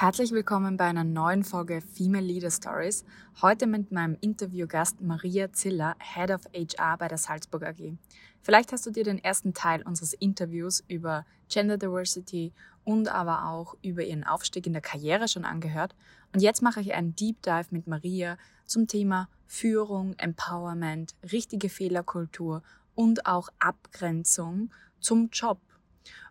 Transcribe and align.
Herzlich 0.00 0.30
willkommen 0.30 0.78
bei 0.78 0.86
einer 0.86 1.04
neuen 1.04 1.44
Folge 1.44 1.82
Female 1.82 2.24
Leader 2.24 2.50
Stories. 2.50 3.04
Heute 3.42 3.66
mit 3.66 3.92
meinem 3.92 4.16
Interviewgast 4.22 5.02
Maria 5.02 5.52
Ziller, 5.52 5.94
Head 5.98 6.30
of 6.30 6.40
HR 6.54 6.96
bei 6.96 7.06
der 7.06 7.18
Salzburg 7.18 7.64
AG. 7.64 7.98
Vielleicht 8.40 8.72
hast 8.72 8.86
du 8.86 8.92
dir 8.92 9.04
den 9.04 9.22
ersten 9.22 9.52
Teil 9.52 9.82
unseres 9.82 10.14
Interviews 10.14 10.82
über 10.88 11.26
Gender 11.50 11.76
Diversity 11.76 12.54
und 12.82 13.08
aber 13.08 13.44
auch 13.44 13.76
über 13.82 14.02
ihren 14.02 14.24
Aufstieg 14.24 14.66
in 14.66 14.72
der 14.72 14.80
Karriere 14.80 15.28
schon 15.28 15.44
angehört. 15.44 15.94
Und 16.32 16.40
jetzt 16.40 16.62
mache 16.62 16.80
ich 16.80 16.94
einen 16.94 17.14
Deep 17.14 17.42
Dive 17.42 17.66
mit 17.68 17.86
Maria 17.86 18.38
zum 18.64 18.86
Thema 18.86 19.28
Führung, 19.46 20.14
Empowerment, 20.16 21.14
richtige 21.30 21.68
Fehlerkultur 21.68 22.62
und 22.94 23.26
auch 23.26 23.50
Abgrenzung 23.58 24.70
zum 24.98 25.28
Job. 25.30 25.60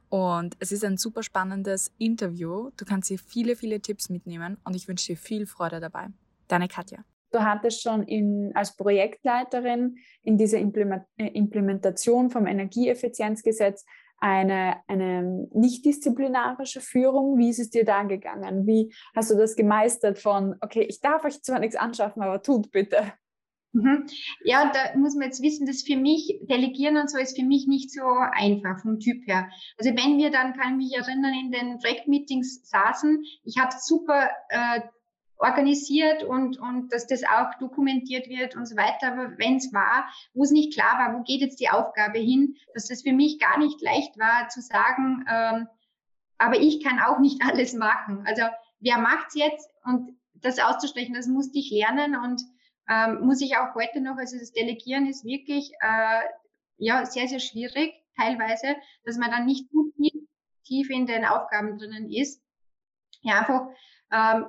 Und 0.10 0.56
es 0.60 0.72
ist 0.72 0.84
ein 0.84 0.98
super 0.98 1.24
spannendes 1.24 1.92
Interview. 1.98 2.72
Du 2.78 2.86
kannst 2.86 3.08
hier 3.08 3.20
viele, 3.20 3.56
viele 3.56 3.80
Tipps 3.80 4.10
mitnehmen 4.10 4.58
und 4.64 4.76
ich 4.76 4.88
wünsche 4.88 5.14
dir 5.14 5.18
viel 5.18 5.46
Freude 5.46 5.80
dabei. 5.80 6.08
Deine 6.48 6.68
Katja. 6.68 7.00
Du 7.32 7.40
hattest 7.40 7.84
schon 7.84 8.04
in, 8.04 8.52
als 8.56 8.76
Projektleiterin 8.76 9.98
in 10.24 10.38
dieser 10.38 10.58
äh, 10.58 11.28
Implementation 11.34 12.32
vom 12.32 12.48
Energieeffizienzgesetz 12.48 13.86
eine, 14.18 14.78
eine 14.88 15.48
nicht 15.54 15.86
disziplinarische 15.86 16.82
Führung. 16.82 17.38
Wie 17.38 17.50
ist 17.50 17.60
es 17.60 17.70
dir 17.70 17.86
da 17.86 18.04
gegangen? 18.04 18.66
Wie 18.66 18.94
hast 19.16 19.30
du 19.30 19.36
das 19.36 19.56
gemeistert 19.56 20.18
von, 20.18 20.56
okay, 20.62 20.82
ich 20.82 21.02
darf 21.02 21.24
euch 21.24 21.42
zwar 21.44 21.60
nichts 21.60 21.76
anschaffen, 21.76 22.24
aber 22.24 22.42
tut 22.42 22.72
bitte? 22.72 23.14
Mhm. 23.72 24.08
Ja, 24.44 24.72
da 24.72 24.98
muss 24.98 25.16
man 25.16 25.26
jetzt 25.26 25.44
wissen, 25.44 25.68
dass 25.68 25.84
für 25.84 25.96
mich 25.96 26.40
Delegieren 26.50 26.98
und 26.98 27.10
so 27.10 27.20
ist 27.20 27.38
für 27.38 27.46
mich 27.46 27.68
nicht 27.68 27.92
so 27.92 28.04
einfach 28.04 28.82
vom 28.82 29.00
Typ 29.00 29.28
her. 29.28 29.50
Also 29.78 29.92
wenn 29.92 30.18
wir 30.18 30.32
dann, 30.32 30.54
kann 30.54 30.80
ich 30.80 30.88
mich 30.88 30.98
erinnern, 30.98 31.34
in 31.34 31.52
den 31.52 31.80
Projektmeetings 31.80 32.68
saßen, 32.68 33.24
ich 33.44 33.58
habe 33.60 33.74
super 33.80 34.30
äh, 34.50 34.82
organisiert 35.38 36.24
und, 36.24 36.60
und 36.60 36.92
dass 36.92 37.08
das 37.08 37.24
auch 37.24 37.58
dokumentiert 37.60 38.28
wird 38.28 38.56
und 38.56 38.68
so 38.68 38.76
weiter. 38.76 39.14
Aber 39.14 39.38
wenn 39.38 39.56
es 39.56 39.72
war, 39.72 40.10
wo 40.34 40.44
es 40.44 40.52
nicht 40.52 40.74
klar 40.74 40.98
war, 41.00 41.18
wo 41.18 41.24
geht 41.24 41.42
jetzt 41.42 41.60
die 41.60 41.70
Aufgabe 41.70 42.20
hin, 42.20 42.56
dass 42.74 42.88
das 42.88 43.04
für 43.04 43.14
mich 43.14 43.40
gar 43.40 43.58
nicht 43.58 43.82
leicht 43.82 44.18
war 44.20 44.50
zu 44.50 44.62
sagen, 44.62 45.26
ähm, 45.32 45.68
aber 46.38 46.60
ich 46.60 46.84
kann 46.84 47.00
auch 47.00 47.20
nicht 47.20 47.42
alles 47.48 47.74
machen. 47.74 48.24
Also 48.26 48.44
wer 48.80 48.98
macht's 48.98 49.36
jetzt 49.36 49.70
und 49.84 50.18
das 50.34 50.60
auszusprechen, 50.60 51.14
das 51.14 51.28
musste 51.28 51.60
ich 51.60 51.72
lernen 51.72 52.16
und 52.16 52.42
ähm, 52.90 53.22
muss 53.22 53.42
ich 53.42 53.58
auch 53.58 53.76
heute 53.76 54.02
noch, 54.02 54.18
also 54.18 54.38
das 54.38 54.52
Delegieren 54.52 55.08
ist 55.08 55.24
wirklich 55.24 55.72
äh, 55.82 56.22
ja 56.78 57.06
sehr, 57.06 57.28
sehr 57.28 57.40
schwierig 57.40 57.94
teilweise, 58.18 58.76
dass 59.06 59.18
man 59.18 59.32
dann 59.32 59.46
nicht 59.46 59.70
zu 59.70 59.92
tief, 59.96 60.14
tief 60.66 60.90
in 60.90 61.06
den 61.06 61.26
Aufgaben 61.26 61.78
drinnen 61.78 62.12
ist. 62.12 62.42
Ja, 63.22 63.40
einfach 63.40 63.68
ähm, 64.12 64.46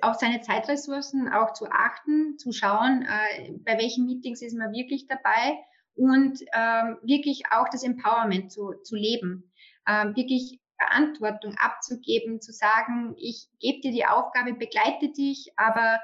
auf 0.00 0.16
seine 0.16 0.40
Zeitressourcen 0.40 1.28
auch 1.32 1.52
zu 1.52 1.66
achten, 1.70 2.38
zu 2.38 2.52
schauen, 2.52 3.02
äh, 3.02 3.52
bei 3.64 3.78
welchen 3.78 4.06
Meetings 4.06 4.42
ist 4.42 4.56
man 4.56 4.72
wirklich 4.72 5.06
dabei 5.06 5.58
und 5.94 6.40
ähm, 6.54 6.98
wirklich 7.02 7.42
auch 7.50 7.68
das 7.70 7.82
Empowerment 7.82 8.50
zu, 8.50 8.72
zu 8.84 8.96
leben. 8.96 9.52
Ähm, 9.86 10.14
wirklich 10.16 10.60
Verantwortung 10.78 11.56
abzugeben, 11.58 12.40
zu 12.40 12.52
sagen, 12.52 13.14
ich 13.18 13.48
gebe 13.60 13.80
dir 13.80 13.92
die 13.92 14.06
Aufgabe, 14.06 14.54
begleite 14.54 15.10
dich, 15.10 15.52
aber 15.56 16.00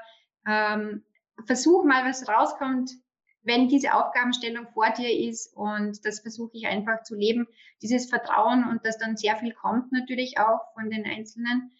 ähm, 0.47 1.03
versuch 1.45 1.83
mal, 1.83 2.05
was 2.05 2.27
rauskommt, 2.27 2.91
wenn 3.43 3.67
diese 3.67 3.93
Aufgabenstellung 3.93 4.67
vor 4.73 4.89
dir 4.91 5.11
ist 5.29 5.55
und 5.55 6.05
das 6.05 6.19
versuche 6.19 6.51
ich 6.53 6.67
einfach 6.67 7.03
zu 7.03 7.15
leben, 7.15 7.47
dieses 7.81 8.09
Vertrauen 8.09 8.65
und 8.69 8.85
dass 8.85 8.97
dann 8.97 9.17
sehr 9.17 9.37
viel 9.37 9.53
kommt 9.53 9.91
natürlich 9.91 10.37
auch 10.39 10.59
von 10.73 10.89
den 10.89 11.05
Einzelnen, 11.05 11.71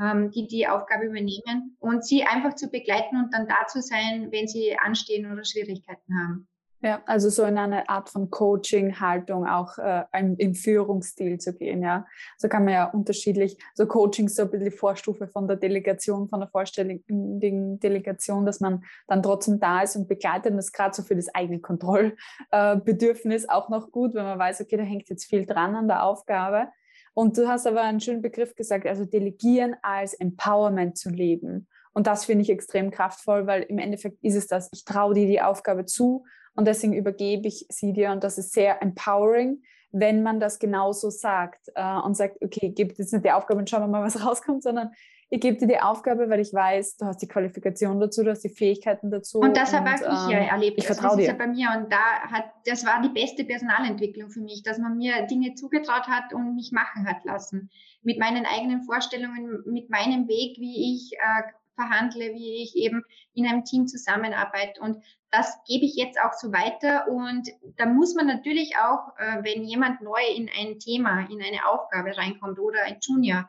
ähm, 0.00 0.30
die 0.30 0.46
die 0.46 0.66
Aufgabe 0.66 1.06
übernehmen 1.06 1.76
und 1.78 2.04
sie 2.04 2.24
einfach 2.24 2.54
zu 2.54 2.68
begleiten 2.68 3.16
und 3.16 3.32
dann 3.32 3.46
da 3.46 3.66
zu 3.66 3.80
sein, 3.80 4.32
wenn 4.32 4.48
sie 4.48 4.76
anstehen 4.76 5.30
oder 5.30 5.44
Schwierigkeiten 5.44 6.18
haben. 6.18 6.48
Ja, 6.84 7.02
also 7.06 7.30
so 7.30 7.44
in 7.44 7.56
eine 7.56 7.88
Art 7.88 8.10
von 8.10 8.28
Coaching-Haltung 8.28 9.46
auch 9.46 9.78
äh, 9.78 10.04
im 10.12 10.54
Führungsstil 10.54 11.38
zu 11.38 11.54
gehen, 11.54 11.82
ja. 11.82 12.04
So 12.36 12.46
kann 12.46 12.66
man 12.66 12.74
ja 12.74 12.90
unterschiedlich, 12.90 13.56
so 13.72 13.86
Coaching 13.86 14.26
ist 14.26 14.36
so 14.36 14.42
ein 14.42 14.50
bisschen 14.50 14.66
die 14.66 14.76
Vorstufe 14.76 15.26
von 15.26 15.48
der 15.48 15.56
Delegation, 15.56 16.28
von 16.28 16.40
der 16.40 16.50
vollständigen 16.50 17.80
Delegation, 17.80 18.44
dass 18.44 18.60
man 18.60 18.84
dann 19.06 19.22
trotzdem 19.22 19.58
da 19.58 19.80
ist 19.80 19.96
und 19.96 20.08
begleitet 20.08 20.50
und 20.50 20.58
das 20.58 20.72
gerade 20.72 20.94
so 20.94 21.02
für 21.02 21.16
das 21.16 21.34
eigene 21.34 21.58
Kontrollbedürfnis 21.58 23.48
auch 23.48 23.70
noch 23.70 23.90
gut, 23.90 24.12
wenn 24.12 24.24
man 24.24 24.38
weiß, 24.38 24.60
okay, 24.60 24.76
da 24.76 24.82
hängt 24.82 25.08
jetzt 25.08 25.24
viel 25.24 25.46
dran 25.46 25.74
an 25.76 25.88
der 25.88 26.02
Aufgabe. 26.02 26.68
Und 27.14 27.38
du 27.38 27.48
hast 27.48 27.66
aber 27.66 27.80
einen 27.80 28.00
schönen 28.00 28.20
Begriff 28.20 28.54
gesagt, 28.56 28.86
also 28.86 29.06
delegieren 29.06 29.74
als 29.80 30.12
Empowerment 30.12 30.98
zu 30.98 31.08
leben. 31.08 31.66
Und 31.94 32.06
das 32.06 32.26
finde 32.26 32.42
ich 32.42 32.50
extrem 32.50 32.90
kraftvoll, 32.90 33.46
weil 33.46 33.62
im 33.62 33.78
Endeffekt 33.78 34.22
ist 34.22 34.34
es 34.34 34.48
das, 34.48 34.68
ich 34.74 34.84
traue 34.84 35.14
dir 35.14 35.26
die 35.26 35.40
Aufgabe 35.40 35.86
zu 35.86 36.26
und 36.54 36.66
deswegen 36.66 36.92
übergebe 36.92 37.48
ich 37.48 37.66
sie 37.68 37.92
dir 37.92 38.10
und 38.12 38.24
das 38.24 38.38
ist 38.38 38.52
sehr 38.52 38.82
empowering, 38.82 39.62
wenn 39.92 40.22
man 40.22 40.40
das 40.40 40.58
genauso 40.58 41.10
sagt 41.10 41.70
äh, 41.74 41.96
und 41.98 42.16
sagt, 42.16 42.42
okay, 42.42 42.72
gib 42.74 42.98
jetzt 42.98 43.12
nicht 43.12 43.24
die 43.24 43.30
Aufgabe 43.30 43.60
und 43.60 43.70
schauen 43.70 43.82
wir 43.82 43.88
mal, 43.88 44.02
was 44.02 44.24
rauskommt, 44.26 44.62
sondern 44.62 44.90
ich 45.30 45.40
gebe 45.40 45.56
dir 45.56 45.66
die 45.66 45.80
Aufgabe, 45.80 46.28
weil 46.30 46.40
ich 46.40 46.52
weiß, 46.52 46.96
du 46.98 47.06
hast 47.06 47.20
die 47.22 47.26
Qualifikation 47.26 47.98
dazu, 47.98 48.22
du 48.22 48.30
hast 48.30 48.44
die 48.44 48.50
Fähigkeiten 48.50 49.10
dazu. 49.10 49.40
Und 49.40 49.56
das 49.56 49.72
habe 49.72 49.90
auch 49.90 50.28
ich 50.28 50.32
ja 50.32 50.38
ähm, 50.38 50.48
erlebt. 50.48 50.78
Ich 50.78 50.86
vertraue 50.86 51.16
dir. 51.16 51.26
Ja 51.26 51.32
bei 51.32 51.46
mir 51.46 51.68
und 51.76 51.90
da 51.90 52.20
hat, 52.30 52.44
das 52.66 52.84
war 52.84 53.02
die 53.02 53.08
beste 53.08 53.44
Personalentwicklung 53.44 54.30
für 54.30 54.40
mich, 54.40 54.62
dass 54.62 54.78
man 54.78 54.96
mir 54.96 55.26
Dinge 55.26 55.54
zugetraut 55.54 56.06
hat 56.06 56.32
und 56.34 56.54
mich 56.54 56.70
machen 56.72 57.08
hat 57.08 57.24
lassen. 57.24 57.70
Mit 58.02 58.18
meinen 58.18 58.46
eigenen 58.46 58.82
Vorstellungen, 58.82 59.62
mit 59.66 59.90
meinem 59.90 60.28
Weg, 60.28 60.58
wie 60.58 60.94
ich 60.94 61.14
äh, 61.14 61.42
verhandle, 61.74 62.34
wie 62.34 62.62
ich 62.62 62.76
eben 62.76 63.04
in 63.34 63.46
einem 63.46 63.64
Team 63.64 63.86
zusammenarbeite. 63.86 64.80
Und 64.80 65.02
das 65.30 65.58
gebe 65.66 65.84
ich 65.84 65.96
jetzt 65.96 66.18
auch 66.20 66.32
so 66.32 66.52
weiter. 66.52 67.08
Und 67.08 67.48
da 67.76 67.86
muss 67.86 68.14
man 68.14 68.26
natürlich 68.26 68.76
auch, 68.76 69.16
äh, 69.18 69.42
wenn 69.42 69.64
jemand 69.64 70.00
neu 70.00 70.22
in 70.34 70.48
ein 70.48 70.78
Thema, 70.78 71.28
in 71.30 71.42
eine 71.42 71.68
Aufgabe 71.68 72.16
reinkommt 72.16 72.58
oder 72.58 72.82
ein 72.84 72.98
Junior, 73.00 73.48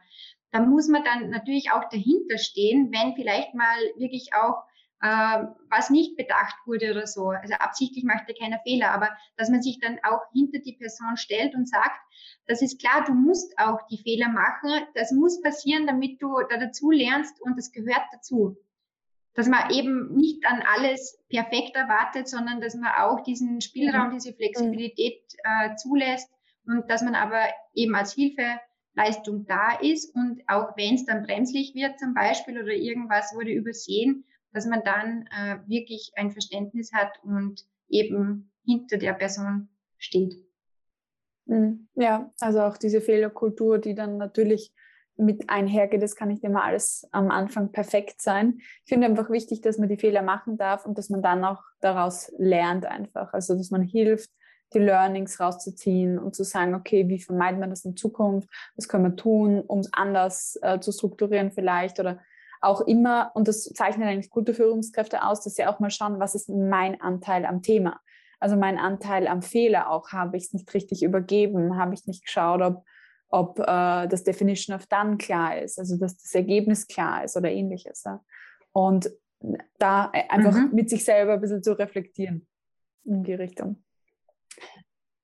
da 0.51 0.61
muss 0.61 0.87
man 0.87 1.03
dann 1.03 1.29
natürlich 1.29 1.71
auch 1.71 1.89
dahinter 1.89 2.37
stehen, 2.37 2.91
wenn 2.91 3.15
vielleicht 3.15 3.53
mal 3.53 3.77
wirklich 3.97 4.33
auch 4.33 4.63
was 5.01 5.89
nicht 5.89 6.15
bedacht 6.15 6.55
wurde 6.65 6.91
oder 6.91 7.05
so. 7.05 7.29
Also 7.29 7.53
absichtlich 7.55 8.03
macht 8.03 8.27
er 8.27 8.35
keiner 8.35 8.59
Fehler, 8.63 8.91
aber 8.91 9.09
dass 9.37 9.49
man 9.49 9.61
sich 9.61 9.79
dann 9.79 9.99
auch 10.03 10.21
hinter 10.33 10.59
die 10.59 10.73
Person 10.73 11.17
stellt 11.17 11.53
und 11.53 11.67
sagt, 11.67 11.99
das 12.47 12.61
ist 12.61 12.79
klar, 12.79 13.03
du 13.05 13.13
musst 13.13 13.57
auch 13.59 13.85
die 13.87 13.97
Fehler 13.97 14.29
machen, 14.29 14.71
das 14.93 15.11
muss 15.11 15.41
passieren, 15.41 15.85
damit 15.87 16.21
du 16.21 16.33
da 16.49 16.57
dazu 16.57 16.91
lernst 16.91 17.41
und 17.41 17.57
das 17.57 17.71
gehört 17.71 18.05
dazu. 18.11 18.57
Dass 19.33 19.47
man 19.47 19.69
eben 19.71 20.15
nicht 20.15 20.45
an 20.47 20.63
alles 20.75 21.21
perfekt 21.29 21.75
erwartet, 21.75 22.29
sondern 22.29 22.61
dass 22.61 22.73
man 22.75 22.91
auch 22.97 23.21
diesen 23.21 23.59
Spielraum, 23.59 24.09
mhm. 24.09 24.13
diese 24.13 24.33
Flexibilität 24.33 25.21
äh, 25.43 25.75
zulässt 25.75 26.29
und 26.65 26.89
dass 26.89 27.01
man 27.01 27.15
aber 27.15 27.41
eben 27.73 27.95
als 27.95 28.13
Hilfeleistung 28.13 29.45
da 29.45 29.77
ist 29.81 30.15
und 30.15 30.41
auch 30.47 30.77
wenn 30.77 30.95
es 30.95 31.05
dann 31.05 31.23
bremslich 31.23 31.75
wird 31.75 31.99
zum 31.99 32.13
Beispiel 32.13 32.59
oder 32.61 32.71
irgendwas 32.71 33.35
wurde 33.35 33.51
übersehen, 33.51 34.25
dass 34.55 34.65
man 34.65 34.81
dann 34.83 35.27
äh, 35.27 35.57
wirklich 35.67 36.13
ein 36.15 36.31
Verständnis 36.31 36.93
hat 36.93 37.19
und 37.23 37.65
eben 37.89 38.51
hinter 38.65 38.97
der 38.97 39.13
Person 39.13 39.69
steht. 39.97 40.35
Mhm. 41.45 41.87
Ja, 41.95 42.31
also 42.39 42.61
auch 42.61 42.77
diese 42.77 43.01
Fehlerkultur, 43.01 43.77
die 43.77 43.93
dann 43.93 44.17
natürlich 44.17 44.73
mit 45.17 45.49
einhergeht, 45.49 46.01
das 46.01 46.15
kann 46.15 46.29
nicht 46.29 46.43
immer 46.43 46.63
alles 46.63 47.07
am 47.11 47.31
Anfang 47.31 47.71
perfekt 47.71 48.21
sein. 48.21 48.55
Ich 48.57 48.89
finde 48.89 49.07
einfach 49.07 49.29
wichtig, 49.29 49.61
dass 49.61 49.77
man 49.77 49.87
die 49.87 49.97
Fehler 49.97 50.21
machen 50.21 50.57
darf 50.57 50.85
und 50.85 50.97
dass 50.97 51.09
man 51.09 51.21
dann 51.21 51.43
auch 51.45 51.63
daraus 51.79 52.31
lernt 52.37 52.85
einfach. 52.85 53.33
Also 53.33 53.55
dass 53.55 53.71
man 53.71 53.81
hilft, 53.81 54.29
die 54.73 54.79
Learnings 54.79 55.39
rauszuziehen 55.39 56.19
und 56.19 56.35
zu 56.35 56.43
sagen, 56.43 56.75
okay, 56.75 57.07
wie 57.07 57.19
vermeiden 57.19 57.59
wir 57.59 57.67
das 57.67 57.85
in 57.85 57.95
Zukunft? 57.95 58.49
Was 58.75 58.87
können 58.87 59.03
wir 59.05 59.15
tun, 59.15 59.61
um 59.61 59.79
es 59.79 59.93
anders 59.93 60.57
äh, 60.61 60.79
zu 60.79 60.91
strukturieren 60.91 61.51
vielleicht 61.51 61.99
oder 61.99 62.19
auch 62.61 62.81
immer, 62.81 63.31
und 63.35 63.47
das 63.47 63.63
zeichnet 63.63 64.07
eigentlich 64.07 64.29
gute 64.29 64.53
Führungskräfte 64.53 65.23
aus, 65.23 65.43
dass 65.43 65.55
sie 65.55 65.65
auch 65.65 65.79
mal 65.79 65.89
schauen, 65.91 66.19
was 66.19 66.35
ist 66.35 66.49
mein 66.49 66.99
Anteil 67.01 67.45
am 67.45 67.61
Thema? 67.61 67.99
Also 68.39 68.55
mein 68.55 68.77
Anteil 68.77 69.27
am 69.27 69.41
Fehler 69.41 69.89
auch, 69.89 70.09
habe 70.09 70.37
ich 70.37 70.45
es 70.45 70.53
nicht 70.53 70.73
richtig 70.73 71.03
übergeben, 71.03 71.77
habe 71.77 71.93
ich 71.93 72.05
nicht 72.05 72.25
geschaut, 72.25 72.61
ob, 72.61 72.83
ob 73.29 73.59
äh, 73.59 74.07
das 74.07 74.23
Definition 74.23 74.75
of 74.75 74.87
Done 74.87 75.17
klar 75.17 75.57
ist, 75.57 75.79
also 75.79 75.97
dass 75.97 76.17
das 76.17 76.33
Ergebnis 76.35 76.87
klar 76.87 77.23
ist 77.23 77.37
oder 77.37 77.51
ähnliches. 77.51 78.03
Ja? 78.03 78.23
Und 78.71 79.09
da 79.77 80.11
einfach 80.29 80.53
mhm. 80.53 80.71
mit 80.73 80.89
sich 80.89 81.03
selber 81.03 81.33
ein 81.33 81.41
bisschen 81.41 81.63
zu 81.63 81.77
reflektieren 81.77 82.47
in 83.03 83.23
die 83.23 83.33
Richtung. 83.33 83.83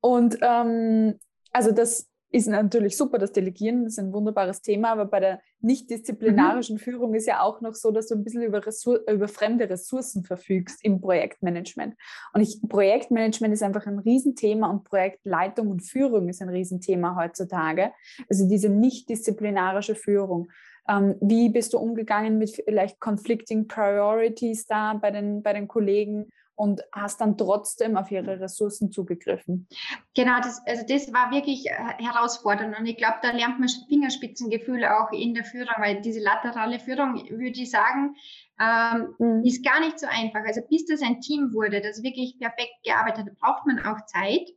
Und 0.02 0.38
ähm, 0.42 1.20
also 1.52 1.72
das 1.72 2.10
ist 2.32 2.48
natürlich 2.48 2.98
super, 2.98 3.18
das 3.18 3.32
Delegieren 3.32 3.86
ist 3.86 4.00
ein 4.00 4.14
wunderbares 4.14 4.62
Thema, 4.62 4.92
aber 4.92 5.06
bei 5.06 5.20
der 5.20 5.42
nicht 5.64 5.90
disziplinarischen 5.90 6.76
mhm. 6.76 6.80
Führung 6.80 7.14
ist 7.14 7.28
ja 7.28 7.42
auch 7.42 7.62
noch 7.62 7.76
so, 7.76 7.92
dass 7.92 8.08
du 8.08 8.16
ein 8.16 8.24
bisschen 8.24 8.44
über, 8.44 8.66
Ressour 8.66 9.02
über 9.10 9.28
fremde 9.28 9.70
Ressourcen 9.70 10.24
verfügst 10.24 10.84
im 10.84 11.02
Projektmanagement. 11.02 11.96
Und 12.34 12.42
ich, 12.42 12.60
Projektmanagement 12.68 13.54
ist 13.54 13.64
einfach 13.64 13.86
ein 13.86 14.00
Riesenthema 14.00 14.70
und 14.70 14.84
Projektleitung 14.84 15.70
und 15.70 15.82
Führung 15.82 16.30
ist 16.30 16.42
ein 16.42 16.50
Riesenthema 16.50 17.16
heutzutage. 17.16 17.92
Also 18.30 18.48
diese 18.48 18.70
nicht 18.70 19.10
disziplinarische 19.10 19.96
Führung. 19.96 20.50
Ähm, 20.90 21.16
wie 21.22 21.50
bist 21.50 21.74
du 21.74 21.78
umgegangen 21.78 22.38
mit 22.38 22.50
vielleicht 22.52 23.00
conflicting 23.00 23.68
priorities 23.68 24.66
da 24.66 24.94
bei 24.94 25.12
den, 25.12 25.44
bei 25.44 25.54
den 25.54 25.68
Kollegen? 25.68 26.30
Und 26.62 26.84
hast 26.92 27.22
dann 27.22 27.40
trotzdem 27.40 27.98
auf 27.98 28.12
ihre 28.12 28.40
Ressourcen 28.40 28.92
zugegriffen. 28.92 29.68
Genau, 30.14 30.40
das, 30.44 30.62
also 30.68 30.86
das 30.88 31.12
war 31.12 31.32
wirklich 31.32 31.66
äh, 31.66 31.72
herausfordernd 31.98 32.78
und 32.78 32.86
ich 32.86 32.98
glaube, 32.98 33.16
da 33.24 33.32
lernt 33.32 33.60
man 33.60 33.68
Fingerspitzengefühl 33.90 34.86
auch 34.86 35.12
in 35.12 35.34
der 35.34 35.44
Führung, 35.44 35.74
weil 35.80 36.02
diese 36.02 36.20
laterale 36.20 36.78
Führung, 36.78 37.16
würde 37.16 37.60
ich 37.60 37.72
sagen, 37.72 38.16
ähm, 38.60 39.16
mhm. 39.18 39.44
ist 39.44 39.66
gar 39.66 39.80
nicht 39.80 40.00
so 40.00 40.06
einfach. 40.06 40.42
Also 40.46 40.62
bis 40.70 40.86
das 40.86 41.02
ein 41.02 41.20
Team 41.20 41.52
wurde, 41.52 41.82
das 41.82 42.04
wirklich 42.04 42.38
perfekt 42.38 42.76
gearbeitet 42.84 43.26
hat, 43.26 43.40
braucht 43.40 43.66
man 43.66 43.80
auch 43.84 44.06
Zeit. 44.06 44.48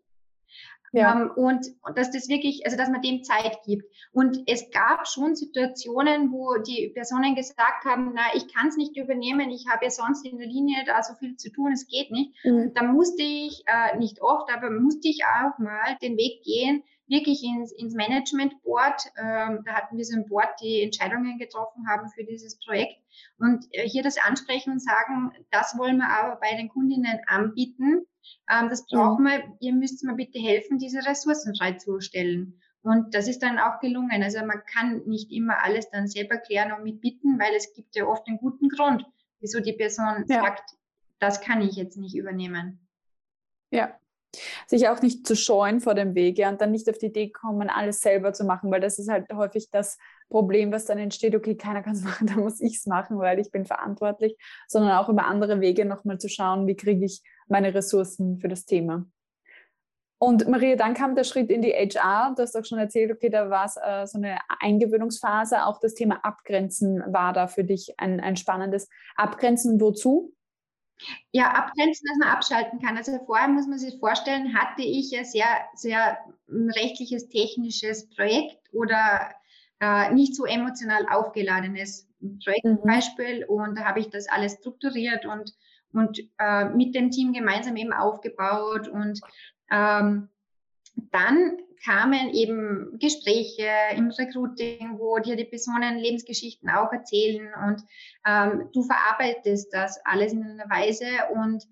Ja. 0.95 1.21
Ähm, 1.21 1.31
und, 1.35 1.67
und 1.83 1.99
dass 1.99 2.13
das 2.13 2.29
wirklich, 2.29 2.65
also 2.65 2.77
dass 2.77 2.89
man 2.89 3.03
dem 3.03 3.25
Zeit 3.25 3.59
gibt. 3.67 3.85
Und 4.13 4.39
es 4.47 4.71
gab 4.71 5.09
schon 5.09 5.35
Situationen, 5.35 6.31
wo 6.31 6.57
die 6.63 6.93
Personen 6.95 7.35
gesagt 7.35 7.85
haben, 7.85 8.13
na, 8.15 8.23
ich 8.35 8.53
kann 8.55 8.69
es 8.69 8.77
nicht 8.77 8.97
übernehmen, 8.97 9.51
ich 9.51 9.67
habe 9.69 9.85
ja 9.85 9.91
sonst 9.91 10.25
in 10.25 10.39
der 10.39 10.47
Linie 10.47 10.85
da 10.87 11.03
so 11.03 11.15
viel 11.15 11.37
zu 11.37 11.51
tun, 11.51 11.73
es 11.73 11.89
geht 11.89 12.13
nicht. 12.13 12.33
Mhm. 12.45 12.73
Da 12.75 12.85
musste 12.85 13.23
ich, 13.23 13.65
äh, 13.67 13.99
nicht 13.99 14.23
oft, 14.23 14.53
aber 14.55 14.71
musste 14.71 15.09
ich 15.09 15.25
auch 15.25 15.59
mal 15.59 15.97
den 16.01 16.17
Weg 16.17 16.45
gehen, 16.45 16.85
wirklich 17.09 17.43
ins, 17.43 17.73
ins 17.73 17.95
Management 17.95 18.63
Board. 18.63 19.03
Ähm, 19.19 19.63
da 19.65 19.75
hatten 19.75 19.97
wir 19.97 20.05
so 20.05 20.17
ein 20.17 20.27
Board, 20.29 20.49
die 20.63 20.83
Entscheidungen 20.83 21.39
getroffen 21.39 21.89
haben 21.89 22.09
für 22.09 22.23
dieses 22.23 22.59
Projekt. 22.61 22.95
Und 23.39 23.67
äh, 23.73 23.89
hier 23.89 24.05
das 24.05 24.17
ansprechen 24.17 24.73
und 24.73 24.81
sagen, 24.81 25.33
das 25.51 25.77
wollen 25.77 25.97
wir 25.97 26.09
aber 26.09 26.37
bei 26.37 26.57
den 26.57 26.69
Kundinnen 26.69 27.19
anbieten. 27.27 28.07
Ähm, 28.51 28.69
das 28.69 28.87
brauchen 28.87 29.25
wir, 29.25 29.45
ihr 29.61 29.73
müsst 29.73 30.05
mir 30.05 30.15
bitte 30.15 30.39
helfen, 30.39 30.79
diese 30.79 30.99
Ressourcen 31.07 31.55
freizustellen. 31.55 32.61
Und 32.83 33.15
das 33.15 33.29
ist 33.29 33.43
dann 33.43 33.59
auch 33.59 33.81
gelungen. 33.81 34.23
Also 34.23 34.45
man 34.45 34.63
kann 34.67 35.03
nicht 35.07 35.31
immer 35.33 35.63
alles 35.63 35.91
dann 35.91 36.07
selber 36.07 36.37
klären 36.37 36.73
und 36.73 36.85
mitbitten, 36.85 37.39
weil 37.39 37.55
es 37.55 37.73
gibt 37.75 37.97
ja 37.97 38.07
oft 38.07 38.29
einen 38.29 38.39
guten 38.39 38.69
Grund, 38.69 39.07
wieso 39.41 39.61
die 39.61 39.73
Person 39.73 40.25
ja. 40.29 40.43
sagt, 40.43 40.75
das 41.19 41.41
kann 41.41 41.63
ich 41.63 41.77
jetzt 41.77 41.97
nicht 41.97 42.15
übernehmen. 42.15 42.87
Ja, 43.71 43.99
sich 44.67 44.89
auch 44.89 45.03
nicht 45.03 45.27
zu 45.27 45.37
scheuen 45.37 45.81
vor 45.81 45.95
dem 45.95 46.15
Weg 46.15 46.39
und 46.47 46.61
dann 46.61 46.71
nicht 46.71 46.89
auf 46.89 46.99
die 46.99 47.07
Idee 47.07 47.31
kommen, 47.31 47.69
alles 47.69 48.01
selber 48.01 48.33
zu 48.33 48.45
machen, 48.45 48.71
weil 48.71 48.81
das 48.81 48.99
ist 48.99 49.09
halt 49.09 49.33
häufig 49.33 49.71
das 49.71 49.99
Problem, 50.29 50.73
was 50.73 50.87
dann 50.87 50.99
entsteht, 50.99 51.35
okay, 51.35 51.57
keiner 51.57 51.83
kann 51.83 51.95
es 51.95 52.03
machen, 52.05 52.27
dann 52.27 52.41
muss 52.41 52.61
ich 52.61 52.77
es 52.77 52.87
machen, 52.87 53.19
weil 53.19 53.39
ich 53.39 53.51
bin 53.51 53.65
verantwortlich, 53.65 54.37
sondern 54.69 54.93
auch 54.99 55.09
über 55.09 55.27
andere 55.27 55.61
Wege 55.61 55.85
nochmal 55.85 56.19
zu 56.19 56.29
schauen, 56.29 56.67
wie 56.67 56.77
kriege 56.77 57.05
ich 57.05 57.23
meine 57.49 57.75
Ressourcen 57.75 58.39
für 58.39 58.49
das 58.49 58.65
Thema. 58.65 59.07
Und 60.19 60.49
Maria, 60.49 60.77
dann 60.77 60.95
kam 60.95 61.15
der 61.15 61.25
Schritt 61.25 61.51
in 61.51 61.61
die 61.61 61.73
HR. 61.73 62.33
Du 62.35 62.43
hast 62.43 62.57
auch 62.57 62.65
schon 62.65 62.79
erzählt, 62.79 63.13
okay, 63.13 63.29
da 63.29 63.51
war 63.51 63.67
es 63.67 63.77
äh, 63.77 64.07
so 64.07 64.17
eine 64.17 64.39
Eingewöhnungsphase. 64.61 65.67
Auch 65.67 65.81
das 65.81 65.93
Thema 65.93 66.25
Abgrenzen 66.25 67.03
war 67.13 67.35
da 67.35 67.47
für 67.47 67.63
dich 67.63 67.93
ein, 67.99 68.21
ein 68.21 68.37
spannendes. 68.37 68.89
Abgrenzen 69.17 69.81
wozu? 69.83 70.33
Ja, 71.33 71.51
abgrenzen, 71.51 72.07
dass 72.09 72.19
man 72.19 72.29
abschalten 72.29 72.81
kann. 72.81 72.97
Also 72.97 73.19
vorher 73.27 73.49
muss 73.49 73.67
man 73.67 73.79
sich 73.79 73.99
vorstellen, 73.99 74.55
hatte 74.55 74.83
ich 74.83 75.17
ein 75.17 75.25
sehr, 75.25 75.47
sehr 75.75 76.19
hm, 76.49 76.71
rechtliches, 76.71 77.29
technisches 77.29 78.09
Projekt 78.11 78.59
oder 78.73 79.33
äh, 79.81 80.13
nicht 80.13 80.35
so 80.35 80.45
emotional 80.45 81.07
aufgeladenes 81.11 82.09
Projektbeispiel 82.43 83.45
mhm. 83.49 83.55
und 83.55 83.79
da 83.79 83.85
habe 83.85 84.01
ich 84.01 84.11
das 84.11 84.29
alles 84.29 84.55
strukturiert 84.55 85.27
und, 85.27 85.53
und 85.93 86.21
äh, 86.39 86.67
mit 86.67 86.95
dem 86.95 87.11
Team 87.11 87.33
gemeinsam 87.33 87.77
eben 87.77 87.93
aufgebaut 87.93 88.89
und 88.89 89.21
ähm, 89.71 90.29
dann 90.95 91.59
kamen 91.85 92.31
eben 92.33 92.99
Gespräche 92.99 93.69
im 93.95 94.11
Recruiting, 94.11 94.99
wo 94.99 95.19
dir 95.19 95.37
die 95.37 95.45
Personen 95.45 95.99
Lebensgeschichten 95.99 96.71
auch 96.71 96.91
erzählen 96.93 97.53
und 97.67 97.83
ähm, 98.27 98.71
du 98.73 98.83
verarbeitest 98.83 99.73
das 99.73 100.01
alles 100.05 100.33
in 100.33 100.43
einer 100.43 100.71
Weise 100.71 101.07
und 101.35 101.67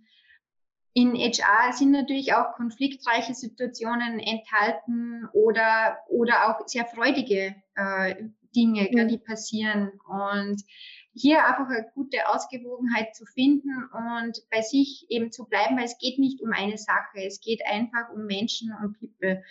in 0.95 1.15
HR 1.15 1.73
sind 1.73 1.93
natürlich 1.93 2.35
auch 2.35 2.53
konfliktreiche 2.53 3.35
Situationen 3.35 4.21
enthalten 4.21 5.27
oder, 5.33 5.99
oder 6.09 6.49
auch 6.49 6.69
sehr 6.69 6.85
freudige 6.85 7.55
äh, 7.75 8.15
Dinge, 8.55 8.89
mhm. 8.93 9.09
die 9.09 9.19
passieren. 9.19 9.93
Und 10.07 10.63
hier 11.15 11.45
einfach 11.45 11.69
eine 11.69 11.91
gute 11.95 12.29
Ausgewogenheit 12.29 13.15
zu 13.15 13.27
finden 13.27 13.71
und 13.93 14.43
bei 14.51 14.63
sich 14.63 15.07
eben 15.09 15.31
zu 15.31 15.45
bleiben, 15.45 15.77
weil 15.77 15.85
es 15.85 15.99
geht 15.99 16.19
nicht 16.19 16.41
um 16.41 16.53
eine 16.53 16.79
Sache, 16.79 17.25
es 17.27 17.41
geht 17.41 17.61
einfach 17.67 18.11
um 18.15 18.25
Menschen 18.27 18.73
und 18.83 18.99
People. 18.99 19.43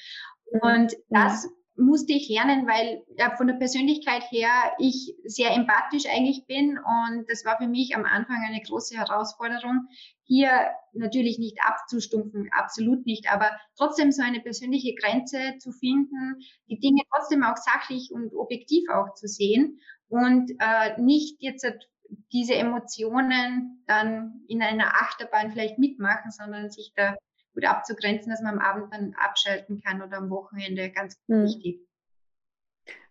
Und 0.62 0.96
das 1.10 1.48
musste 1.78 2.14
ich 2.14 2.30
lernen, 2.30 2.68
weil 2.68 3.04
ja, 3.18 3.36
von 3.36 3.48
der 3.48 3.56
Persönlichkeit 3.56 4.24
her 4.32 4.50
ich 4.78 5.16
sehr 5.24 5.52
empathisch 5.52 6.06
eigentlich 6.06 6.46
bin 6.46 6.78
und 6.78 7.26
das 7.30 7.46
war 7.46 7.58
für 7.58 7.68
mich 7.68 7.96
am 7.96 8.06
Anfang 8.06 8.38
eine 8.46 8.62
große 8.62 8.98
Herausforderung, 8.98 9.88
hier 10.24 10.52
natürlich 10.94 11.40
nicht 11.40 11.58
abzustumpfen, 11.64 12.50
absolut 12.52 13.06
nicht, 13.06 13.32
aber 13.32 13.52
trotzdem 13.78 14.12
so 14.12 14.22
eine 14.22 14.42
persönliche 14.42 14.96
Grenze 14.96 15.58
zu 15.60 15.72
finden, 15.72 16.40
die 16.70 16.80
Dinge 16.80 17.02
trotzdem 17.14 17.44
auch 17.44 17.58
sachlich 17.58 18.12
und 18.12 18.34
objektiv 18.34 18.90
auch 18.90 19.14
zu 19.14 19.28
sehen 19.28 19.80
und 20.12 20.52
äh, 20.60 21.02
nicht 21.02 21.42
jetzt 21.42 21.66
diese 22.34 22.56
Emotionen 22.56 23.84
dann 23.88 24.42
in 24.48 24.62
einer 24.62 25.02
Achterbahn 25.02 25.52
vielleicht 25.52 25.80
mitmachen, 25.80 26.32
sondern 26.32 26.70
sich 26.70 26.92
da 26.96 27.16
gut 27.54 27.66
abzugrenzen, 27.66 28.30
dass 28.30 28.42
man 28.42 28.60
am 28.60 28.66
Abend 28.66 28.94
dann 28.94 29.16
abschalten 29.18 29.82
kann 29.82 30.02
oder 30.02 30.18
am 30.18 30.30
Wochenende, 30.30 30.92
ganz 30.92 31.18
mhm. 31.28 31.44
wichtig. 31.44 31.88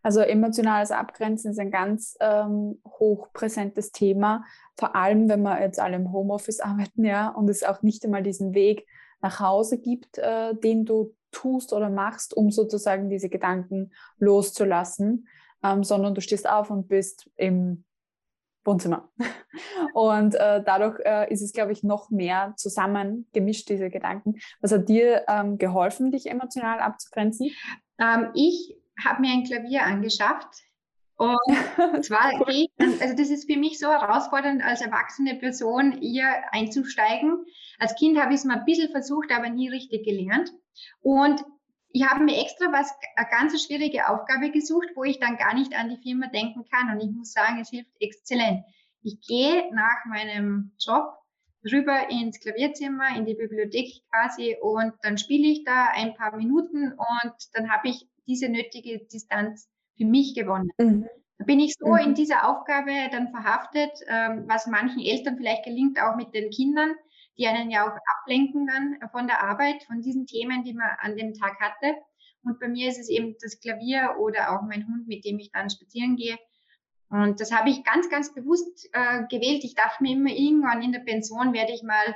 Also 0.03 0.21
emotionales 0.21 0.91
Abgrenzen 0.91 1.53
ist 1.53 1.59
ein 1.59 1.71
ganz 1.71 2.17
ähm, 2.21 2.83
hochpräsentes 2.87 3.93
Thema, 3.93 4.45
vor 4.79 4.95
allem 4.95 5.29
wenn 5.29 5.43
wir 5.43 5.61
jetzt 5.61 5.81
alle 5.81 5.97
im 5.97 6.13
Homeoffice 6.13 6.61
arbeiten, 6.61 7.05
ja, 7.05 7.29
und 7.29 7.49
es 7.49 7.63
auch 7.63 7.83
nicht 7.83 8.05
einmal 8.05 8.23
diesen 8.23 8.53
Weg 8.55 8.87
nach 9.23 9.41
Hause 9.41 9.79
gibt, 9.79 10.19
äh, 10.19 10.55
den 10.55 10.85
du 10.85 11.15
tust 11.31 11.73
oder 11.73 11.89
machst, 11.89 12.37
um 12.37 12.51
sozusagen 12.51 13.09
diese 13.09 13.29
Gedanken 13.31 13.93
loszulassen, 14.19 15.29
ähm, 15.63 15.85
sondern 15.85 16.15
du 16.15 16.21
stehst 16.21 16.49
auf 16.49 16.71
und 16.71 16.89
bist 16.89 17.31
im 17.37 17.85
Wohnzimmer. 18.65 19.09
Und 19.95 20.35
äh, 20.35 20.63
dadurch 20.65 21.01
äh, 21.05 21.33
ist 21.33 21.43
es, 21.43 21.53
glaube 21.53 21.73
ich, 21.73 21.83
noch 21.83 22.11
mehr 22.11 22.55
zusammengemischt, 22.57 23.69
diese 23.69 23.91
Gedanken. 23.91 24.39
Was 24.61 24.73
hat 24.73 24.89
dir 24.89 25.25
ähm, 25.29 25.59
geholfen, 25.59 26.13
dich 26.13 26.31
emotional 26.31 26.81
abzugrenzen? 26.81 27.51
Ähm, 27.99 28.29
ich 28.35 28.77
habe 29.03 29.23
mir 29.23 29.33
ein 29.33 29.45
Klavier 29.45 29.83
angeschafft. 29.85 30.63
Und 31.17 31.37
zwar, 32.05 32.33
cool. 32.41 32.67
also 32.79 33.15
das 33.17 33.31
ist 33.31 33.51
für 33.51 33.59
mich 33.59 33.79
so 33.79 33.89
herausfordernd, 33.89 34.63
als 34.63 34.81
erwachsene 34.81 35.37
Person 35.37 35.99
hier 36.01 36.27
einzusteigen. 36.53 37.45
Als 37.79 37.95
Kind 37.95 38.19
habe 38.19 38.33
ich 38.33 38.41
es 38.41 38.45
mal 38.45 38.59
ein 38.59 38.65
bisschen 38.65 38.91
versucht, 38.91 39.31
aber 39.33 39.51
nie 39.51 39.69
richtig 39.69 40.05
gelernt. 40.05 40.53
Und 41.01 41.45
ich 41.93 42.07
habe 42.07 42.25
mir 42.25 42.41
extra 42.41 42.73
was, 42.73 42.93
eine 43.17 43.29
ganz 43.31 43.65
schwierige 43.65 44.09
Aufgabe 44.09 44.51
gesucht, 44.51 44.89
wo 44.95 45.05
ich 45.05 45.19
dann 45.19 45.37
gar 45.37 45.55
nicht 45.55 45.75
an 45.75 45.89
die 45.89 46.03
Firma 46.03 46.29
denken 46.29 46.65
kann. 46.71 46.93
Und 46.93 47.01
ich 47.01 47.11
muss 47.11 47.33
sagen, 47.33 47.61
es 47.61 47.71
hilft 47.71 47.91
exzellent. 48.01 48.65
Ich 49.03 49.21
gehe 49.27 49.75
nach 49.75 50.05
meinem 50.07 50.73
Job 50.79 51.21
rüber 51.65 52.09
ins 52.11 52.41
Klavierzimmer, 52.41 53.17
in 53.17 53.27
die 53.27 53.35
Bibliothek 53.35 54.03
quasi 54.11 54.57
und 54.61 54.95
dann 55.03 55.19
spiele 55.19 55.49
ich 55.49 55.65
da 55.65 55.89
ein 55.93 56.15
paar 56.15 56.37
Minuten 56.37 56.93
und 56.93 57.35
dann 57.53 57.71
habe 57.71 57.89
ich 57.89 58.09
diese 58.27 58.49
nötige 58.49 59.01
Distanz 59.13 59.69
für 59.97 60.07
mich 60.07 60.35
gewonnen. 60.35 60.71
Mhm. 60.79 61.07
Da 61.39 61.45
bin 61.45 61.61
ich 61.61 61.75
so 61.79 61.89
mhm. 61.89 61.99
in 61.99 62.15
dieser 62.15 62.49
Aufgabe 62.49 62.93
dann 63.11 63.31
verhaftet, 63.31 63.93
ähm, 64.09 64.45
was 64.47 64.67
manchen 64.67 65.01
Eltern 65.01 65.37
vielleicht 65.37 65.65
gelingt, 65.65 66.01
auch 66.01 66.17
mit 66.17 66.35
den 66.35 66.51
Kindern, 66.51 66.95
die 67.41 67.47
einen 67.47 67.71
ja 67.71 67.87
auch 67.87 67.97
ablenken 68.19 68.67
dann 68.67 69.11
von 69.11 69.27
der 69.27 69.43
Arbeit, 69.43 69.83
von 69.85 70.03
diesen 70.03 70.27
Themen, 70.27 70.63
die 70.63 70.75
man 70.75 70.91
an 71.01 71.17
dem 71.17 71.33
Tag 71.33 71.59
hatte. 71.59 71.97
Und 72.45 72.61
bei 72.61 72.69
mir 72.69 72.89
ist 72.89 72.99
es 72.99 73.09
eben 73.09 73.35
das 73.41 73.61
Klavier 73.61 74.17
oder 74.19 74.53
auch 74.53 74.63
mein 74.63 74.87
Hund, 74.87 75.09
mit 75.09 75.25
dem 75.25 75.39
ich 75.39 75.51
dann 75.51 75.71
spazieren 75.71 76.17
gehe. 76.17 76.39
Und 77.09 77.41
das 77.41 77.51
habe 77.51 77.71
ich 77.71 77.83
ganz, 77.83 78.09
ganz 78.09 78.35
bewusst 78.35 78.89
äh, 78.93 79.23
gewählt. 79.29 79.65
Ich 79.65 79.75
dachte 79.75 80.03
mir 80.03 80.13
immer, 80.13 80.31
irgendwann 80.31 80.83
in 80.83 80.93
der 80.93 81.01
Pension 81.01 81.53
werde 81.53 81.73
ich 81.73 81.83
mal 81.83 82.15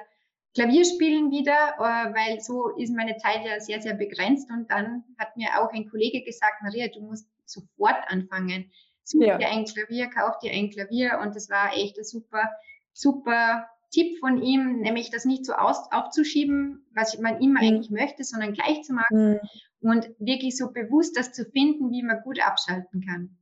Klavier 0.55 0.85
spielen 0.85 1.31
wieder, 1.33 1.75
äh, 1.79 2.15
weil 2.15 2.41
so 2.41 2.69
ist 2.77 2.95
meine 2.95 3.17
Zeit 3.17 3.45
ja 3.45 3.59
sehr, 3.61 3.83
sehr 3.83 3.95
begrenzt. 3.95 4.51
Und 4.51 4.71
dann 4.71 5.05
hat 5.19 5.37
mir 5.37 5.49
auch 5.59 5.73
ein 5.73 5.89
Kollege 5.91 6.23
gesagt, 6.23 6.63
Maria, 6.63 6.89
du 6.89 7.01
musst 7.01 7.29
sofort 7.45 7.97
anfangen. 8.07 8.71
Such 9.03 9.23
ja. 9.23 9.39
dir 9.39 9.49
ein 9.49 9.65
Klavier, 9.65 10.09
kauf 10.09 10.39
dir 10.39 10.53
ein 10.53 10.71
Klavier. 10.71 11.19
Und 11.21 11.35
das 11.35 11.51
war 11.51 11.75
echt 11.75 11.99
ein 11.99 12.05
super, 12.05 12.49
super 12.93 13.69
Tipp 13.95 14.19
von 14.19 14.43
ihm, 14.43 14.81
nämlich 14.81 15.11
das 15.11 15.25
nicht 15.25 15.47
so 15.47 15.53
aus, 15.53 15.79
aufzuschieben, 15.93 16.85
was 16.95 17.17
man 17.19 17.41
immer 17.41 17.61
mhm. 17.61 17.69
eigentlich 17.69 17.91
möchte, 17.91 18.25
sondern 18.25 18.53
gleich 18.53 18.83
zu 18.83 18.93
machen 18.93 19.39
mhm. 19.81 19.91
und 19.91 20.11
wirklich 20.19 20.57
so 20.57 20.73
bewusst 20.73 21.17
das 21.17 21.33
zu 21.33 21.45
finden, 21.45 21.91
wie 21.91 22.03
man 22.03 22.21
gut 22.25 22.45
abschalten 22.45 23.05
kann. 23.07 23.39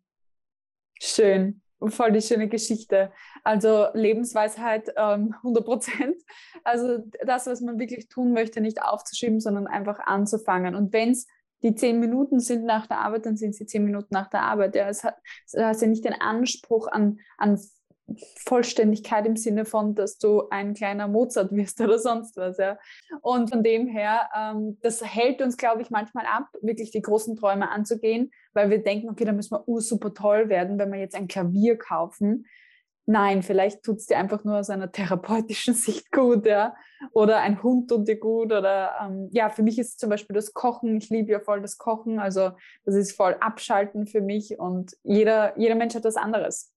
Schön. 1.00 1.62
Voll 1.88 2.12
die 2.12 2.20
schöne 2.20 2.48
Geschichte. 2.48 3.10
Also 3.42 3.86
Lebensweisheit 3.94 4.92
ähm, 4.96 5.34
100 5.42 5.64
Prozent. 5.64 6.16
Also 6.64 6.98
das, 7.24 7.46
was 7.46 7.60
man 7.60 7.80
wirklich 7.80 8.08
tun 8.08 8.32
möchte, 8.32 8.60
nicht 8.60 8.82
aufzuschieben, 8.82 9.40
sondern 9.40 9.66
einfach 9.66 9.98
anzufangen. 9.98 10.76
Und 10.76 10.92
wenn 10.92 11.10
es 11.10 11.26
die 11.62 11.74
zehn 11.74 11.98
Minuten 11.98 12.40
sind 12.40 12.64
nach 12.64 12.86
der 12.86 12.98
Arbeit, 12.98 13.26
dann 13.26 13.36
sind 13.36 13.54
sie 13.54 13.66
zehn 13.66 13.84
Minuten 13.84 14.08
nach 14.10 14.28
der 14.28 14.42
Arbeit. 14.42 14.74
Ja, 14.74 14.88
es 14.88 15.02
hat, 15.02 15.16
es 15.46 15.54
hat 15.54 15.80
ja 15.80 15.88
nicht 15.88 16.04
den 16.04 16.20
Anspruch 16.20 16.88
an, 16.88 17.18
an 17.38 17.58
Vollständigkeit 18.44 19.26
im 19.26 19.36
Sinne 19.36 19.64
von, 19.64 19.94
dass 19.94 20.18
du 20.18 20.48
ein 20.50 20.74
kleiner 20.74 21.08
Mozart 21.08 21.52
wirst 21.52 21.80
oder 21.82 21.98
sonst 21.98 22.36
was. 22.36 22.58
Ja. 22.58 22.78
Und 23.20 23.50
von 23.50 23.62
dem 23.62 23.86
her, 23.86 24.28
ähm, 24.36 24.78
das 24.82 25.04
hält 25.04 25.42
uns, 25.42 25.56
glaube 25.56 25.82
ich, 25.82 25.90
manchmal 25.90 26.26
ab, 26.26 26.48
wirklich 26.60 26.90
die 26.90 27.02
großen 27.02 27.36
Träume 27.36 27.70
anzugehen, 27.70 28.30
weil 28.52 28.70
wir 28.70 28.82
denken, 28.82 29.08
okay, 29.10 29.24
da 29.24 29.32
müssen 29.32 29.56
wir 29.56 29.80
super 29.80 30.14
toll 30.14 30.48
werden, 30.48 30.78
wenn 30.78 30.92
wir 30.92 31.00
jetzt 31.00 31.14
ein 31.14 31.28
Klavier 31.28 31.76
kaufen. 31.76 32.46
Nein, 33.04 33.42
vielleicht 33.42 33.82
tut 33.82 33.96
es 33.96 34.06
dir 34.06 34.16
einfach 34.16 34.44
nur 34.44 34.58
aus 34.58 34.70
einer 34.70 34.92
therapeutischen 34.92 35.74
Sicht 35.74 36.12
gut, 36.12 36.46
ja. 36.46 36.74
Oder 37.12 37.38
ein 37.38 37.62
Hund 37.62 37.90
tut 37.90 38.06
dir 38.06 38.18
gut. 38.18 38.52
Oder 38.52 38.92
ähm, 39.02 39.28
ja, 39.32 39.50
für 39.50 39.64
mich 39.64 39.78
ist 39.78 39.98
zum 39.98 40.08
Beispiel 40.08 40.34
das 40.34 40.54
Kochen. 40.54 40.96
Ich 40.96 41.10
liebe 41.10 41.32
ja 41.32 41.40
voll 41.40 41.60
das 41.60 41.78
Kochen. 41.78 42.20
Also 42.20 42.52
das 42.84 42.94
ist 42.94 43.16
voll 43.16 43.36
Abschalten 43.40 44.06
für 44.06 44.20
mich. 44.20 44.58
Und 44.58 44.96
jeder, 45.02 45.58
jeder 45.58 45.74
Mensch 45.74 45.96
hat 45.96 46.04
was 46.04 46.16
anderes. 46.16 46.72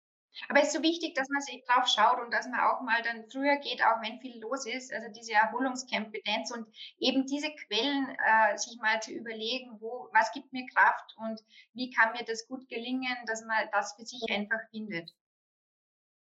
Aber 0.50 0.60
es 0.60 0.68
ist 0.68 0.74
so 0.74 0.84
wichtig, 0.84 1.16
dass 1.16 1.30
man 1.30 1.42
sich 1.42 1.64
drauf 1.66 1.88
schaut 1.88 2.20
und 2.24 2.34
dass 2.34 2.48
man 2.48 2.60
auch 2.60 2.82
mal 2.82 3.02
dann 3.04 3.30
früher 3.30 3.58
geht, 3.58 3.82
auch 3.84 4.02
wenn 4.02 4.20
viel 4.20 4.40
los 4.40 4.66
ist, 4.66 4.94
also 4.94 5.08
diese 5.12 5.34
Erholungskompetenz 5.34 6.52
und 6.52 6.68
eben 7.00 7.26
diese 7.26 7.50
Quellen 7.50 8.10
äh, 8.10 8.58
sich 8.58 8.78
mal 8.82 9.02
zu 9.02 9.12
überlegen, 9.12 9.78
wo, 9.80 10.10
was 10.14 10.32
gibt 10.32 10.52
mir 10.54 10.66
Kraft 10.68 11.16
und 11.18 11.42
wie 11.74 11.90
kann 11.90 12.14
mir 12.14 12.24
das 12.26 12.48
gut 12.48 12.68
gelingen, 12.68 13.16
dass 13.28 13.44
man 13.46 13.68
das 13.72 13.94
für 13.94 14.06
sich 14.06 14.24
einfach 14.30 14.60
findet. 14.72 15.14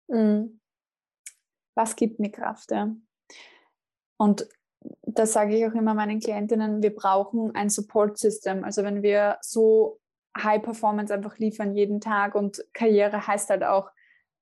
Mhm. 0.09 0.61
Was 1.75 1.97
gibt 1.97 2.21
mir 2.21 2.31
Kraft, 2.31 2.71
ja. 2.71 2.95
Und 4.19 4.47
das 5.03 5.33
sage 5.33 5.57
ich 5.57 5.67
auch 5.67 5.75
immer 5.75 5.95
meinen 5.95 6.21
Klientinnen, 6.21 6.83
wir 6.83 6.95
brauchen 6.95 7.55
ein 7.55 7.71
Support-System. 7.71 8.65
Also 8.65 8.83
wenn 8.83 9.03
wir 9.03 9.39
so 9.41 10.01
High 10.37 10.63
Performance 10.63 11.13
einfach 11.13 11.39
liefern 11.39 11.75
jeden 11.75 12.01
Tag 12.01 12.35
und 12.35 12.65
Karriere 12.73 13.27
heißt 13.27 13.51
halt 13.51 13.65
auch 13.65 13.91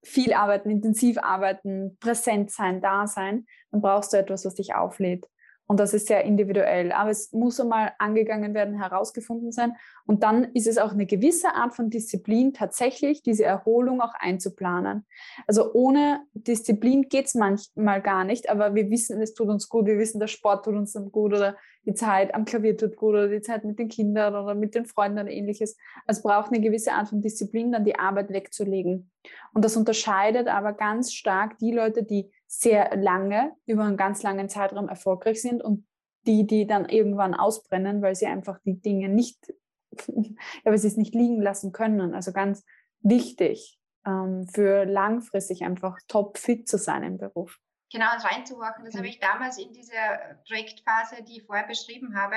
viel 0.02 0.32
arbeiten, 0.32 0.70
intensiv 0.70 1.18
arbeiten, 1.18 1.96
präsent 2.00 2.50
sein, 2.50 2.80
da 2.80 3.06
sein, 3.06 3.46
dann 3.70 3.80
brauchst 3.82 4.12
du 4.12 4.16
etwas, 4.16 4.44
was 4.44 4.54
dich 4.54 4.74
auflädt. 4.74 5.26
Und 5.70 5.78
das 5.78 5.94
ist 5.94 6.08
sehr 6.08 6.24
individuell. 6.24 6.90
Aber 6.90 7.10
es 7.10 7.32
muss 7.32 7.60
einmal 7.60 7.92
angegangen 8.00 8.54
werden, 8.54 8.76
herausgefunden 8.76 9.52
sein. 9.52 9.76
Und 10.04 10.24
dann 10.24 10.42
ist 10.52 10.66
es 10.66 10.78
auch 10.78 10.90
eine 10.90 11.06
gewisse 11.06 11.54
Art 11.54 11.76
von 11.76 11.90
Disziplin, 11.90 12.52
tatsächlich 12.52 13.22
diese 13.22 13.44
Erholung 13.44 14.00
auch 14.00 14.14
einzuplanen. 14.18 15.06
Also 15.46 15.72
ohne 15.72 16.24
Disziplin 16.34 17.08
geht 17.08 17.26
es 17.26 17.36
manchmal 17.36 18.02
gar 18.02 18.24
nicht, 18.24 18.50
aber 18.50 18.74
wir 18.74 18.90
wissen, 18.90 19.22
es 19.22 19.32
tut 19.32 19.48
uns 19.48 19.68
gut. 19.68 19.86
Wir 19.86 19.98
wissen, 19.98 20.18
der 20.18 20.26
Sport 20.26 20.64
tut 20.64 20.74
uns 20.74 20.92
dann 20.92 21.12
gut 21.12 21.34
oder 21.34 21.56
die 21.86 21.94
Zeit 21.94 22.34
am 22.34 22.44
Klavier 22.44 22.76
tut 22.76 22.96
gut 22.96 23.14
oder 23.14 23.28
die 23.28 23.40
Zeit 23.40 23.64
mit 23.64 23.78
den 23.78 23.88
Kindern 23.88 24.34
oder 24.34 24.54
mit 24.54 24.74
den 24.74 24.84
Freunden 24.84 25.18
oder 25.18 25.30
ähnliches. 25.30 25.76
Es 26.06 26.22
braucht 26.22 26.52
eine 26.52 26.60
gewisse 26.60 26.92
Art 26.92 27.08
von 27.08 27.22
Disziplin, 27.22 27.72
dann 27.72 27.84
die 27.84 27.98
Arbeit 27.98 28.30
wegzulegen. 28.30 29.10
Und 29.54 29.64
das 29.64 29.76
unterscheidet 29.76 30.48
aber 30.48 30.72
ganz 30.72 31.12
stark 31.12 31.58
die 31.58 31.72
Leute, 31.72 32.02
die 32.02 32.30
sehr 32.46 32.96
lange, 32.96 33.52
über 33.66 33.84
einen 33.84 33.96
ganz 33.96 34.22
langen 34.22 34.48
Zeitraum 34.48 34.88
erfolgreich 34.88 35.40
sind 35.40 35.62
und 35.62 35.86
die, 36.26 36.46
die 36.46 36.66
dann 36.66 36.88
irgendwann 36.88 37.34
ausbrennen, 37.34 38.02
weil 38.02 38.14
sie 38.14 38.26
einfach 38.26 38.58
die 38.64 38.80
Dinge 38.80 39.08
nicht, 39.08 39.54
ja, 40.06 40.24
weil 40.64 40.78
sie 40.78 40.88
es 40.88 40.96
nicht 40.96 41.14
liegen 41.14 41.40
lassen 41.40 41.72
können. 41.72 42.14
Also 42.14 42.32
ganz 42.32 42.64
wichtig 43.00 43.80
ähm, 44.06 44.46
für 44.46 44.84
langfristig 44.84 45.62
einfach 45.64 45.98
top 46.08 46.36
fit 46.36 46.68
zu 46.68 46.76
sein 46.76 47.02
im 47.02 47.18
Beruf. 47.18 47.58
Genau, 47.92 48.06
und 48.14 48.24
reinzuhorchen. 48.24 48.84
Das 48.84 48.94
habe 48.94 49.08
ich 49.08 49.18
damals 49.18 49.58
in 49.58 49.72
dieser 49.72 50.36
Projektphase, 50.46 51.24
die 51.24 51.38
ich 51.38 51.42
vorher 51.42 51.66
beschrieben 51.66 52.16
habe, 52.16 52.36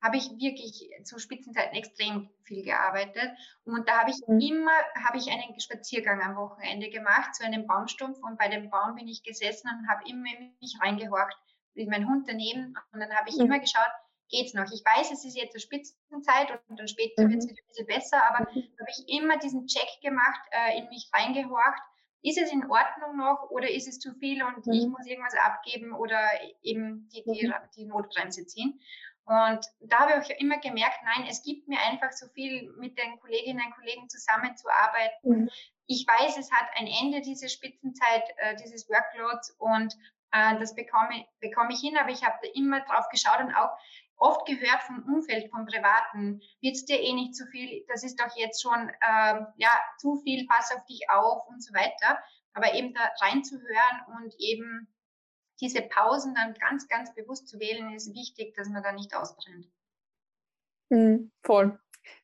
habe 0.00 0.16
ich 0.16 0.30
wirklich 0.38 0.88
zu 1.02 1.18
Spitzenzeiten 1.18 1.74
extrem 1.74 2.30
viel 2.44 2.62
gearbeitet. 2.62 3.32
Und 3.64 3.88
da 3.88 4.00
habe 4.00 4.10
ich 4.10 4.20
mhm. 4.28 4.38
immer, 4.38 4.76
habe 5.04 5.18
ich 5.18 5.28
einen 5.28 5.58
Spaziergang 5.58 6.22
am 6.22 6.36
Wochenende 6.36 6.90
gemacht 6.90 7.34
zu 7.34 7.44
einem 7.44 7.66
Baumstumpf 7.66 8.18
und 8.22 8.38
bei 8.38 8.48
dem 8.48 8.70
Baum 8.70 8.94
bin 8.94 9.08
ich 9.08 9.24
gesessen 9.24 9.68
und 9.68 9.88
habe 9.88 10.08
immer 10.08 10.28
in 10.38 10.54
mich 10.60 10.78
reingehorcht, 10.80 11.36
mit 11.74 11.88
meinem 11.88 12.08
Hund 12.08 12.28
daneben. 12.28 12.76
Und 12.92 13.00
dann 13.00 13.12
habe 13.16 13.28
ich 13.28 13.36
mhm. 13.36 13.46
immer 13.46 13.58
geschaut, 13.58 13.90
geht's 14.30 14.54
noch? 14.54 14.70
Ich 14.70 14.84
weiß, 14.84 15.10
es 15.10 15.24
ist 15.24 15.36
jetzt 15.36 15.54
eine 15.54 15.60
Spitzenzeit 15.60 16.56
und 16.68 16.78
dann 16.78 16.86
später 16.86 17.24
mhm. 17.24 17.30
wird 17.30 17.42
es 17.42 17.48
wieder 17.48 17.62
ein 17.62 17.68
bisschen 17.68 17.86
besser, 17.86 18.22
aber 18.28 18.48
mhm. 18.48 18.62
habe 18.78 18.90
ich 18.96 19.08
immer 19.08 19.38
diesen 19.38 19.66
Check 19.66 19.88
gemacht, 20.02 20.40
äh, 20.52 20.78
in 20.78 20.88
mich 20.88 21.10
reingehorcht 21.12 21.82
ist 22.24 22.38
es 22.38 22.50
in 22.50 22.64
Ordnung 22.70 23.16
noch 23.18 23.50
oder 23.50 23.70
ist 23.70 23.86
es 23.86 24.00
zu 24.00 24.14
viel 24.14 24.42
und 24.42 24.66
mhm. 24.66 24.72
ich 24.72 24.86
muss 24.86 25.06
irgendwas 25.06 25.36
abgeben 25.36 25.92
oder 25.92 26.18
eben 26.62 27.08
die, 27.10 27.22
die, 27.22 27.46
mhm. 27.46 27.54
die 27.76 27.84
Notbremse 27.84 28.46
ziehen. 28.46 28.80
Und 29.26 29.60
da 29.80 30.00
habe 30.00 30.22
ich 30.22 30.34
auch 30.34 30.40
immer 30.40 30.58
gemerkt, 30.58 30.98
nein, 31.04 31.26
es 31.28 31.42
gibt 31.42 31.68
mir 31.68 31.78
einfach 31.80 32.12
so 32.12 32.26
viel 32.28 32.72
mit 32.78 32.98
den 32.98 33.20
Kolleginnen 33.20 33.64
und 33.66 33.74
Kollegen 33.74 34.08
zusammenzuarbeiten. 34.08 35.42
Mhm. 35.42 35.50
Ich 35.86 36.06
weiß, 36.06 36.38
es 36.38 36.50
hat 36.50 36.66
ein 36.76 36.86
Ende, 36.86 37.20
diese 37.20 37.48
Spitzenzeit, 37.48 38.24
äh, 38.38 38.56
dieses 38.56 38.88
Workloads 38.88 39.50
und 39.58 39.94
äh, 40.32 40.58
das 40.58 40.74
bekomme, 40.74 41.26
bekomme 41.40 41.72
ich 41.72 41.80
hin, 41.80 41.96
aber 41.98 42.10
ich 42.10 42.24
habe 42.24 42.38
da 42.42 42.48
immer 42.54 42.80
drauf 42.80 43.08
geschaut 43.10 43.40
und 43.40 43.54
auch 43.54 43.70
oft 44.16 44.46
gehört 44.46 44.82
vom 44.82 45.02
Umfeld, 45.04 45.50
vom 45.50 45.66
Privaten, 45.66 46.40
wird's 46.60 46.84
dir 46.84 47.00
eh 47.00 47.12
nicht 47.12 47.34
zu 47.34 47.46
viel, 47.46 47.84
das 47.88 48.04
ist 48.04 48.20
doch 48.20 48.36
jetzt 48.36 48.62
schon 48.62 48.90
ähm, 49.06 49.46
ja 49.56 49.70
zu 49.98 50.16
viel, 50.22 50.46
pass 50.46 50.72
auf 50.74 50.84
dich 50.86 51.08
auf 51.10 51.46
und 51.48 51.62
so 51.62 51.74
weiter. 51.74 52.18
Aber 52.52 52.74
eben 52.74 52.94
da 52.94 53.00
reinzuhören 53.20 54.00
und 54.18 54.34
eben 54.38 54.88
diese 55.60 55.82
Pausen 55.82 56.34
dann 56.34 56.54
ganz, 56.54 56.88
ganz 56.88 57.14
bewusst 57.14 57.48
zu 57.48 57.58
wählen, 57.58 57.92
ist 57.94 58.14
wichtig, 58.14 58.54
dass 58.54 58.68
man 58.68 58.82
da 58.82 58.92
nicht 58.92 59.14
ausbrennt. 59.14 59.66
Mhm, 60.90 61.32
voll. 61.42 61.78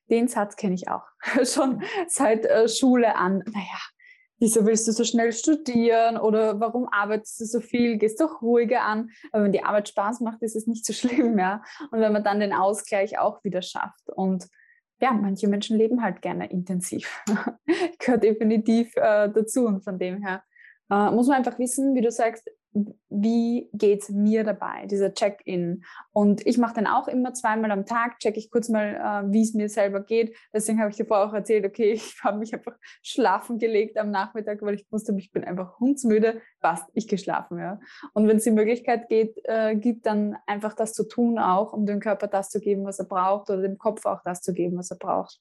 Den 0.09 0.29
Satz 0.29 0.57
kenne 0.57 0.75
ich 0.75 0.89
auch 0.89 1.07
schon 1.45 1.83
seit 2.09 2.45
äh, 2.47 2.69
Schule 2.69 3.17
an. 3.17 3.43
Naja, 3.47 3.81
wieso 4.41 4.67
willst 4.67 4.89
du 4.89 4.93
so 4.93 5.05
schnell 5.05 5.33
studieren 5.33 6.17
oder 6.17 6.59
warum 6.59 6.89
arbeitest 6.91 7.41
du 7.41 7.45
so 7.45 7.61
viel, 7.61 7.99
gehst 7.99 8.21
doch 8.21 8.43
ruhiger 8.43 8.83
an. 8.83 9.11
Aber 9.31 9.45
wenn 9.45 9.53
die 9.53 9.63
Arbeit 9.63 9.89
Spaß 9.89 10.21
macht, 10.21 10.43
ist 10.43 10.57
es 10.57 10.67
nicht 10.67 10.85
so 10.85 10.93
schlimm, 10.95 11.39
ja. 11.39 11.63
Und 11.91 12.01
wenn 12.01 12.13
man 12.13 12.25
dann 12.25 12.41
den 12.41 12.53
Ausgleich 12.53 13.19
auch 13.19 13.45
wieder 13.45 13.63
schafft. 13.63 14.09
Und 14.09 14.49
ja, 15.01 15.13
manche 15.13 15.49
Menschen 15.49 15.79
leben 15.79 16.03
halt 16.03 16.23
gerne 16.23 16.51
intensiv. 16.51 17.23
Gehört 17.99 18.25
definitiv 18.25 18.95
äh, 18.97 19.31
dazu. 19.31 19.67
Und 19.67 19.83
von 19.83 19.99
dem 19.99 20.23
her 20.23 20.43
äh, 20.91 21.11
muss 21.11 21.29
man 21.29 21.39
einfach 21.39 21.59
wissen, 21.59 21.95
wie 21.95 22.03
du 22.03 22.11
sagst, 22.11 22.51
wie 22.73 23.69
geht 23.73 24.03
es 24.03 24.09
mir 24.11 24.45
dabei, 24.45 24.87
dieser 24.87 25.13
Check-in. 25.13 25.85
Und 26.13 26.47
ich 26.47 26.57
mache 26.57 26.75
dann 26.75 26.87
auch 26.87 27.09
immer 27.09 27.35
zweimal 27.35 27.71
am 27.73 27.85
Tag, 27.85 28.21
checke 28.21 28.39
ich 28.39 28.51
kurz 28.51 28.69
mal, 28.69 28.95
äh, 29.27 29.33
wie 29.33 29.43
es 29.43 29.55
mir 29.55 29.69
selber 29.69 30.01
geht. 30.01 30.37
Deswegen 30.53 30.79
habe 30.79 30.91
ich 30.91 30.97
dir 30.97 31.05
vorher 31.05 31.27
auch 31.27 31.35
erzählt, 31.35 31.65
okay, 31.65 31.93
ich 31.93 32.23
habe 32.23 32.39
mich 32.39 32.55
einfach 32.55 32.77
schlafen 33.03 33.59
gelegt 33.59 33.99
am 33.99 34.11
Nachmittag, 34.11 34.63
weil 34.63 34.75
ich 34.75 34.87
wusste, 34.91 35.15
ich 35.19 35.33
bin 35.33 35.45
einfach 35.45 35.81
hundsmüde. 35.81 36.41
Passt, 36.61 36.89
ich 36.95 37.09
geschlafen, 37.09 37.59
ja. 37.59 37.81
Und 38.13 38.29
wenn 38.29 38.37
es 38.37 38.45
die 38.45 38.51
Möglichkeit 38.51 39.09
geht, 39.09 39.41
äh, 39.45 39.75
gibt, 39.75 40.07
dann 40.07 40.37
einfach 40.47 40.75
das 40.75 40.93
zu 40.93 41.09
tun 41.09 41.39
auch, 41.39 41.73
um 41.73 41.87
dem 41.87 42.01
Körper 42.01 42.29
das 42.29 42.51
zu 42.51 42.61
geben, 42.61 42.85
was 42.85 42.99
er 42.99 43.07
braucht 43.07 43.51
oder 43.51 43.63
dem 43.63 43.79
Kopf 43.79 44.07
auch 44.07 44.23
das 44.25 44.43
zu 44.43 44.53
geben, 44.53 44.77
was 44.79 44.91
er 44.91 44.99
braucht. 44.99 45.41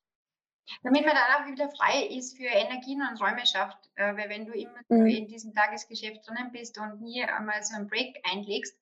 Damit 0.83 1.05
man 1.05 1.15
dann 1.15 1.41
auch 1.43 1.51
wieder 1.51 1.69
frei 1.71 2.05
ist 2.07 2.37
für 2.37 2.45
Energien 2.45 3.01
und 3.01 3.19
Räume 3.19 3.45
schafft. 3.45 3.89
Äh, 3.95 4.15
weil 4.15 4.29
wenn 4.29 4.45
du 4.45 4.53
immer 4.53 4.79
mhm. 4.89 5.07
in 5.07 5.27
diesem 5.27 5.53
Tagesgeschäft 5.53 6.27
drinnen 6.27 6.51
bist 6.51 6.79
und 6.79 7.01
nie 7.01 7.23
einmal 7.23 7.63
so 7.63 7.75
einen 7.75 7.87
Break 7.87 8.15
einlegst, 8.31 8.77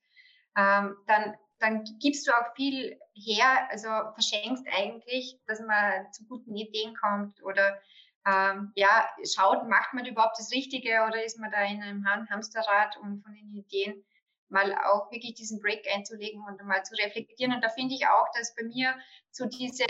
ähm, 0.57 0.95
dann, 1.07 1.35
dann 1.59 1.83
gibst 1.99 2.27
du 2.27 2.31
auch 2.31 2.55
viel 2.55 2.99
her, 3.13 3.67
also 3.69 3.87
verschenkst 4.13 4.65
eigentlich, 4.75 5.39
dass 5.47 5.59
man 5.61 6.11
zu 6.11 6.25
guten 6.25 6.55
Ideen 6.55 6.95
kommt 6.95 7.41
oder 7.43 7.79
ähm, 8.25 8.71
ja, 8.75 9.07
schaut, 9.23 9.67
macht 9.69 9.93
man 9.93 10.05
überhaupt 10.05 10.37
das 10.37 10.51
Richtige 10.51 11.03
oder 11.07 11.23
ist 11.23 11.39
man 11.39 11.51
da 11.51 11.61
in 11.63 11.81
einem 11.81 12.05
Hamsterrad 12.05 12.97
und 12.97 13.21
von 13.23 13.33
den 13.33 13.55
Ideen 13.55 14.03
mal 14.49 14.73
auch 14.85 15.11
wirklich 15.11 15.35
diesen 15.35 15.59
Break 15.59 15.85
einzulegen 15.93 16.43
und 16.47 16.63
mal 16.65 16.83
zu 16.83 16.95
reflektieren. 16.95 17.53
Und 17.53 17.63
da 17.63 17.69
finde 17.69 17.95
ich 17.95 18.07
auch, 18.07 18.27
dass 18.33 18.55
bei 18.55 18.63
mir 18.63 18.95
so 19.31 19.45
diese 19.45 19.85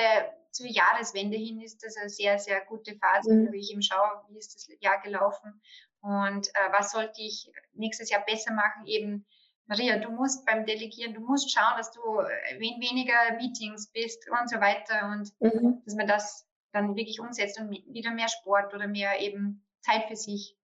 zur 0.51 0.67
Jahreswende 0.67 1.37
hin 1.37 1.61
ist 1.61 1.83
das 1.83 1.97
eine 1.97 2.09
sehr, 2.09 2.39
sehr 2.39 2.61
gute 2.65 2.95
Phase, 2.95 3.33
mhm. 3.33 3.47
wo 3.49 3.53
ich 3.53 3.71
eben 3.71 3.83
schaue, 3.83 4.23
wie 4.29 4.37
ist 4.37 4.55
das 4.55 4.67
Jahr 4.79 4.99
gelaufen 5.01 5.61
und 6.01 6.47
äh, 6.47 6.71
was 6.71 6.91
sollte 6.91 7.21
ich 7.21 7.51
nächstes 7.73 8.09
Jahr 8.09 8.25
besser 8.25 8.53
machen. 8.53 8.85
Eben, 8.87 9.25
Maria, 9.67 9.97
du 9.97 10.09
musst 10.09 10.45
beim 10.45 10.65
Delegieren, 10.65 11.13
du 11.13 11.21
musst 11.21 11.51
schauen, 11.51 11.77
dass 11.77 11.91
du 11.91 12.01
äh, 12.19 12.55
in 12.55 12.81
weniger 12.81 13.35
Meetings 13.37 13.91
bist 13.91 14.27
und 14.29 14.49
so 14.49 14.57
weiter 14.57 15.11
und 15.11 15.31
mhm. 15.39 15.81
dass 15.85 15.95
man 15.95 16.07
das 16.07 16.47
dann 16.71 16.95
wirklich 16.95 17.19
umsetzt 17.19 17.59
und 17.59 17.71
wieder 17.71 18.11
mehr 18.11 18.29
Sport 18.29 18.73
oder 18.73 18.87
mehr 18.87 19.19
eben 19.19 19.65
Zeit 19.81 20.07
für 20.07 20.15
sich 20.15 20.57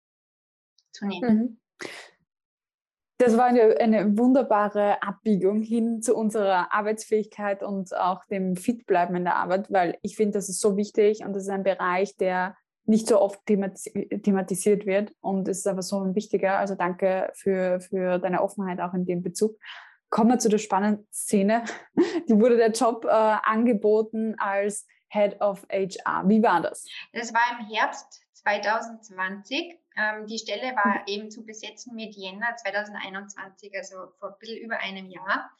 zu 0.91 1.05
nehmen. 1.05 1.35
Mhm. 1.35 1.59
Das 3.25 3.37
war 3.37 3.45
eine, 3.45 3.77
eine, 3.79 4.17
wunderbare 4.17 5.01
Abbiegung 5.01 5.61
hin 5.61 6.01
zu 6.01 6.15
unserer 6.15 6.73
Arbeitsfähigkeit 6.73 7.63
und 7.63 7.95
auch 7.95 8.25
dem 8.25 8.55
Fitbleiben 8.55 9.15
in 9.15 9.23
der 9.23 9.37
Arbeit, 9.37 9.71
weil 9.71 9.97
ich 10.01 10.15
finde, 10.15 10.33
das 10.33 10.49
ist 10.49 10.59
so 10.59 10.75
wichtig 10.77 11.23
und 11.23 11.33
das 11.33 11.43
ist 11.43 11.49
ein 11.49 11.63
Bereich, 11.63 12.17
der 12.17 12.55
nicht 12.85 13.07
so 13.07 13.21
oft 13.21 13.39
thematisiert 13.45 14.85
wird 14.85 15.13
und 15.21 15.47
es 15.47 15.59
ist 15.59 15.67
aber 15.67 15.81
so 15.81 16.01
ein 16.01 16.15
wichtiger. 16.15 16.57
Also 16.57 16.75
danke 16.75 17.31
für, 17.33 17.79
für 17.79 18.19
deine 18.19 18.41
Offenheit 18.41 18.81
auch 18.81 18.93
in 18.93 19.05
dem 19.05 19.23
Bezug. 19.23 19.57
kommen 20.09 20.31
wir 20.31 20.39
zu 20.39 20.49
der 20.49 20.57
spannenden 20.57 21.07
Szene. 21.11 21.63
Die 22.27 22.39
wurde 22.39 22.57
der 22.57 22.71
Job 22.71 23.05
äh, 23.05 23.09
angeboten 23.09 24.35
als 24.37 24.85
Head 25.09 25.39
of 25.41 25.65
HR. 25.71 26.27
Wie 26.27 26.43
war 26.43 26.61
das? 26.61 26.85
Das 27.13 27.33
war 27.33 27.41
im 27.57 27.67
Herbst 27.67 28.21
2020. 28.33 29.79
Ähm, 29.97 30.27
die 30.27 30.37
Stelle 30.37 30.75
war 30.75 31.07
eben 31.07 31.29
zu 31.29 31.45
besetzen 31.45 31.95
mit 31.95 32.15
Jänner 32.15 32.55
2021, 32.55 33.71
also 33.77 34.11
vor 34.19 34.29
ein 34.29 34.39
bisschen 34.39 34.59
über 34.59 34.79
einem 34.79 35.09
Jahr. 35.09 35.51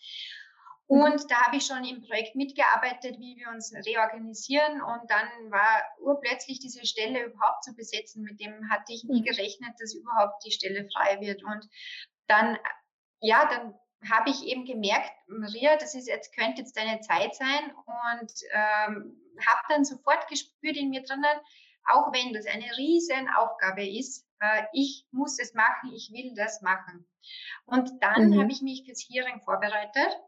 Mhm. 0.88 1.02
Und 1.02 1.32
da 1.32 1.46
habe 1.46 1.58
ich 1.58 1.66
schon 1.66 1.84
im 1.86 2.02
Projekt 2.02 2.36
mitgearbeitet, 2.36 3.18
wie 3.20 3.38
wir 3.38 3.50
uns 3.50 3.74
reorganisieren. 3.74 4.82
Und 4.82 5.10
dann 5.10 5.28
war 5.52 5.84
urplötzlich 6.00 6.60
diese 6.60 6.86
Stelle 6.86 7.26
überhaupt 7.26 7.64
zu 7.64 7.74
besetzen. 7.76 8.24
Mit 8.24 8.40
dem 8.40 8.70
hatte 8.70 8.94
ich 8.94 9.04
nie 9.04 9.22
mhm. 9.22 9.26
gerechnet, 9.26 9.72
dass 9.80 9.96
überhaupt 9.96 10.44
die 10.46 10.52
Stelle 10.52 10.88
frei 10.94 11.20
wird. 11.20 11.44
Und 11.44 11.68
dann, 12.28 12.58
ja, 13.22 13.48
dann 13.50 13.74
habe 14.10 14.30
ich 14.30 14.44
eben 14.46 14.66
gemerkt, 14.66 15.12
Maria, 15.28 15.78
das 15.78 15.96
ist 15.96 16.08
jetzt, 16.08 16.36
könnte 16.36 16.62
jetzt 16.62 16.76
deine 16.76 17.00
Zeit 17.02 17.36
sein. 17.36 17.74
Und 17.86 18.34
ähm, 18.52 19.20
habe 19.48 19.62
dann 19.70 19.86
sofort 19.86 20.28
gespürt 20.28 20.78
in 20.78 20.90
mir 20.90 21.04
drinnen, 21.04 21.40
auch 21.86 22.12
wenn 22.14 22.34
das 22.34 22.46
eine 22.46 22.66
riesen 22.78 23.30
Aufgabe 23.38 23.88
ist, 23.88 24.26
äh, 24.40 24.64
ich 24.74 25.06
muss 25.12 25.40
es 25.40 25.54
machen, 25.54 25.92
ich 25.94 26.12
will 26.12 26.34
das 26.36 26.62
machen. 26.62 27.08
Und 27.66 27.92
dann 28.02 28.30
mhm. 28.30 28.40
habe 28.40 28.52
ich 28.52 28.62
mich 28.62 28.84
fürs 28.86 29.06
Hearing 29.10 29.42
vorbereitet 29.42 30.20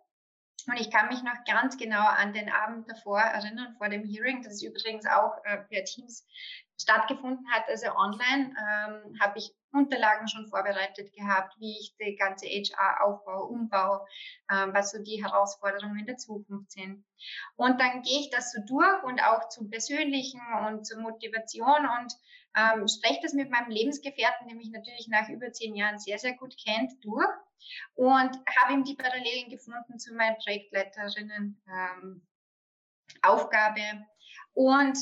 und 0.67 0.79
ich 0.79 0.89
kann 0.89 1.09
mich 1.09 1.21
noch 1.21 1.43
ganz 1.45 1.77
genau 1.77 2.07
an 2.07 2.33
den 2.33 2.49
Abend 2.49 2.89
davor 2.89 3.19
erinnern, 3.19 3.75
vor 3.77 3.89
dem 3.89 4.03
Hearing, 4.03 4.41
das 4.41 4.63
übrigens 4.63 5.05
auch 5.05 5.33
äh, 5.43 5.57
per 5.57 5.83
Teams 5.83 6.25
stattgefunden 6.79 7.45
hat, 7.51 7.67
also 7.69 7.87
online, 7.95 8.53
ähm, 8.57 9.19
habe 9.19 9.37
ich 9.37 9.53
Unterlagen 9.71 10.27
schon 10.27 10.47
vorbereitet 10.47 11.11
gehabt, 11.13 11.53
wie 11.59 11.77
ich 11.79 11.95
die 11.99 12.15
ganze 12.15 12.45
HR 12.45 13.03
aufbaue, 13.03 13.45
umbau, 13.45 14.05
ähm, 14.51 14.73
was 14.73 14.91
so 14.91 15.03
die 15.03 15.23
Herausforderungen 15.23 15.99
in 15.99 16.05
der 16.05 16.17
Zukunft 16.17 16.71
sind. 16.71 17.03
Und 17.55 17.79
dann 17.79 18.01
gehe 18.01 18.21
ich 18.21 18.29
das 18.29 18.51
so 18.51 18.61
durch 18.65 19.03
und 19.03 19.21
auch 19.21 19.49
zum 19.49 19.69
Persönlichen 19.69 20.41
und 20.67 20.85
zur 20.85 21.01
Motivation 21.01 21.87
und 21.99 22.13
ähm, 22.57 22.87
spreche 22.87 23.19
das 23.21 23.33
mit 23.33 23.49
meinem 23.49 23.69
Lebensgefährten, 23.69 24.47
der 24.47 24.55
mich 24.55 24.69
natürlich 24.69 25.07
nach 25.09 25.27
über 25.27 25.51
zehn 25.51 25.75
Jahren 25.75 25.99
sehr, 25.99 26.19
sehr 26.19 26.33
gut 26.33 26.55
kennt, 26.63 26.91
durch 27.03 27.27
und 27.95 28.37
habe 28.59 28.73
ihm 28.73 28.83
die 28.83 28.95
Parallelen 28.95 29.49
gefunden 29.49 29.99
zu 29.99 30.13
meinen 30.13 30.37
Projektleiterinnen 30.37 31.61
ähm, 31.67 32.25
Aufgabe. 33.21 34.05
Und 34.53 34.97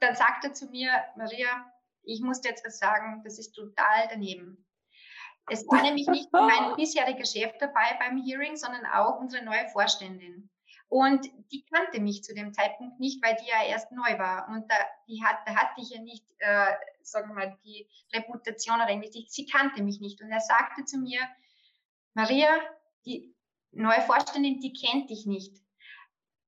dann 0.00 0.14
sagt 0.14 0.44
er 0.44 0.52
zu 0.52 0.66
mir, 0.66 0.90
Maria, 1.16 1.72
ich 2.02 2.20
muss 2.20 2.40
dir 2.40 2.50
jetzt 2.50 2.64
was 2.64 2.78
sagen, 2.78 3.22
das 3.24 3.38
ist 3.38 3.52
total 3.52 4.08
daneben. 4.10 4.66
Es 5.48 5.66
war 5.68 5.82
nämlich 5.82 6.06
nicht 6.08 6.32
mein 6.32 6.74
bisheriger 6.76 7.24
Chef 7.24 7.52
dabei 7.58 7.96
beim 7.98 8.22
Hearing, 8.24 8.56
sondern 8.56 8.84
auch 8.86 9.20
unsere 9.20 9.44
neue 9.44 9.68
Vorständin. 9.68 10.50
Und 10.88 11.26
die 11.50 11.64
kannte 11.64 12.00
mich 12.00 12.22
zu 12.22 12.32
dem 12.32 12.52
Zeitpunkt 12.52 13.00
nicht, 13.00 13.24
weil 13.24 13.36
die 13.36 13.48
ja 13.48 13.64
erst 13.64 13.90
neu 13.90 14.18
war. 14.18 14.48
Und 14.48 14.70
da, 14.70 14.76
die 15.08 15.22
hat, 15.24 15.38
da 15.44 15.56
hatte 15.56 15.80
ich 15.80 15.90
ja 15.90 16.00
nicht, 16.00 16.24
äh, 16.38 16.74
sagen 17.02 17.28
wir 17.28 17.34
mal, 17.34 17.58
die 17.64 17.88
Reputation 18.14 18.76
oder 18.80 18.90
irgendwie, 18.90 19.26
sie 19.28 19.46
kannte 19.46 19.82
mich 19.82 20.00
nicht. 20.00 20.20
Und 20.20 20.30
er 20.30 20.40
sagte 20.40 20.84
zu 20.84 20.98
mir, 20.98 21.20
Maria, 22.14 22.48
die 23.04 23.34
neue 23.72 24.00
Vorständin, 24.02 24.60
die 24.60 24.72
kennt 24.72 25.10
dich 25.10 25.26
nicht. 25.26 25.60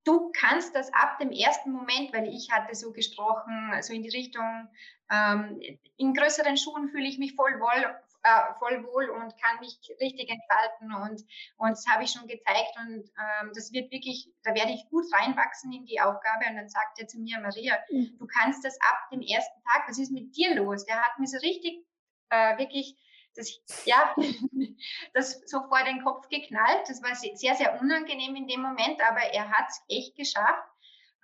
Du 0.09 0.33
kannst 0.33 0.75
das 0.75 0.91
ab 0.95 1.19
dem 1.19 1.31
ersten 1.33 1.71
Moment, 1.71 2.15
weil 2.15 2.29
ich 2.29 2.51
hatte 2.51 2.75
so 2.75 2.93
gesprochen, 2.93 3.75
so 3.83 3.93
in 3.93 4.03
die 4.03 4.09
Richtung, 4.09 4.67
ähm, 5.11 5.61
in 5.99 6.15
größeren 6.15 6.57
Schuhen 6.57 6.89
fühle 6.89 7.07
ich 7.07 7.19
mich 7.19 7.35
voll 7.35 7.61
wohl, 7.61 7.85
äh, 8.23 8.55
voll 8.59 8.87
wohl 8.87 9.11
und 9.11 9.37
kann 9.37 9.61
mich 9.61 9.79
richtig 10.01 10.31
entfalten 10.31 10.95
und, 10.95 11.21
und 11.59 11.71
das 11.73 11.87
habe 11.87 12.05
ich 12.05 12.11
schon 12.11 12.27
gezeigt 12.27 12.75
und 12.79 13.05
ähm, 13.05 13.53
das 13.55 13.71
wird 13.75 13.93
wirklich, 13.93 14.33
da 14.45 14.55
werde 14.55 14.73
ich 14.73 14.89
gut 14.89 15.05
reinwachsen 15.13 15.75
in 15.75 15.85
die 15.85 16.01
Aufgabe 16.01 16.47
und 16.49 16.57
dann 16.57 16.71
sagt 16.71 16.99
er 16.99 17.07
zu 17.07 17.19
mir, 17.19 17.39
Maria, 17.41 17.77
mhm. 17.91 18.17
du 18.19 18.27
kannst 18.27 18.65
das 18.65 18.81
ab 18.81 19.11
dem 19.13 19.21
ersten 19.21 19.63
Tag, 19.65 19.85
was 19.89 19.99
ist 19.99 20.11
mit 20.11 20.35
dir 20.35 20.55
los? 20.55 20.87
Der 20.87 20.97
hat 20.97 21.19
mir 21.19 21.27
so 21.27 21.37
richtig 21.37 21.85
äh, 22.31 22.57
wirklich 22.57 22.97
das, 23.39 23.61
ja, 23.87 24.15
das 25.15 25.41
so 25.47 25.61
vor 25.69 25.83
den 25.85 26.03
Kopf 26.03 26.29
geknallt. 26.29 26.89
Das 26.89 27.03
war 27.03 27.15
sehr, 27.15 27.55
sehr 27.55 27.81
unangenehm 27.81 28.37
in 28.37 28.49
dem 28.49 28.63
Moment, 28.63 29.01
aber 29.09 29.21
er 29.33 29.49
hat 29.49 29.69
es 29.69 29.83
echt 29.89 30.17
geschafft, 30.17 30.69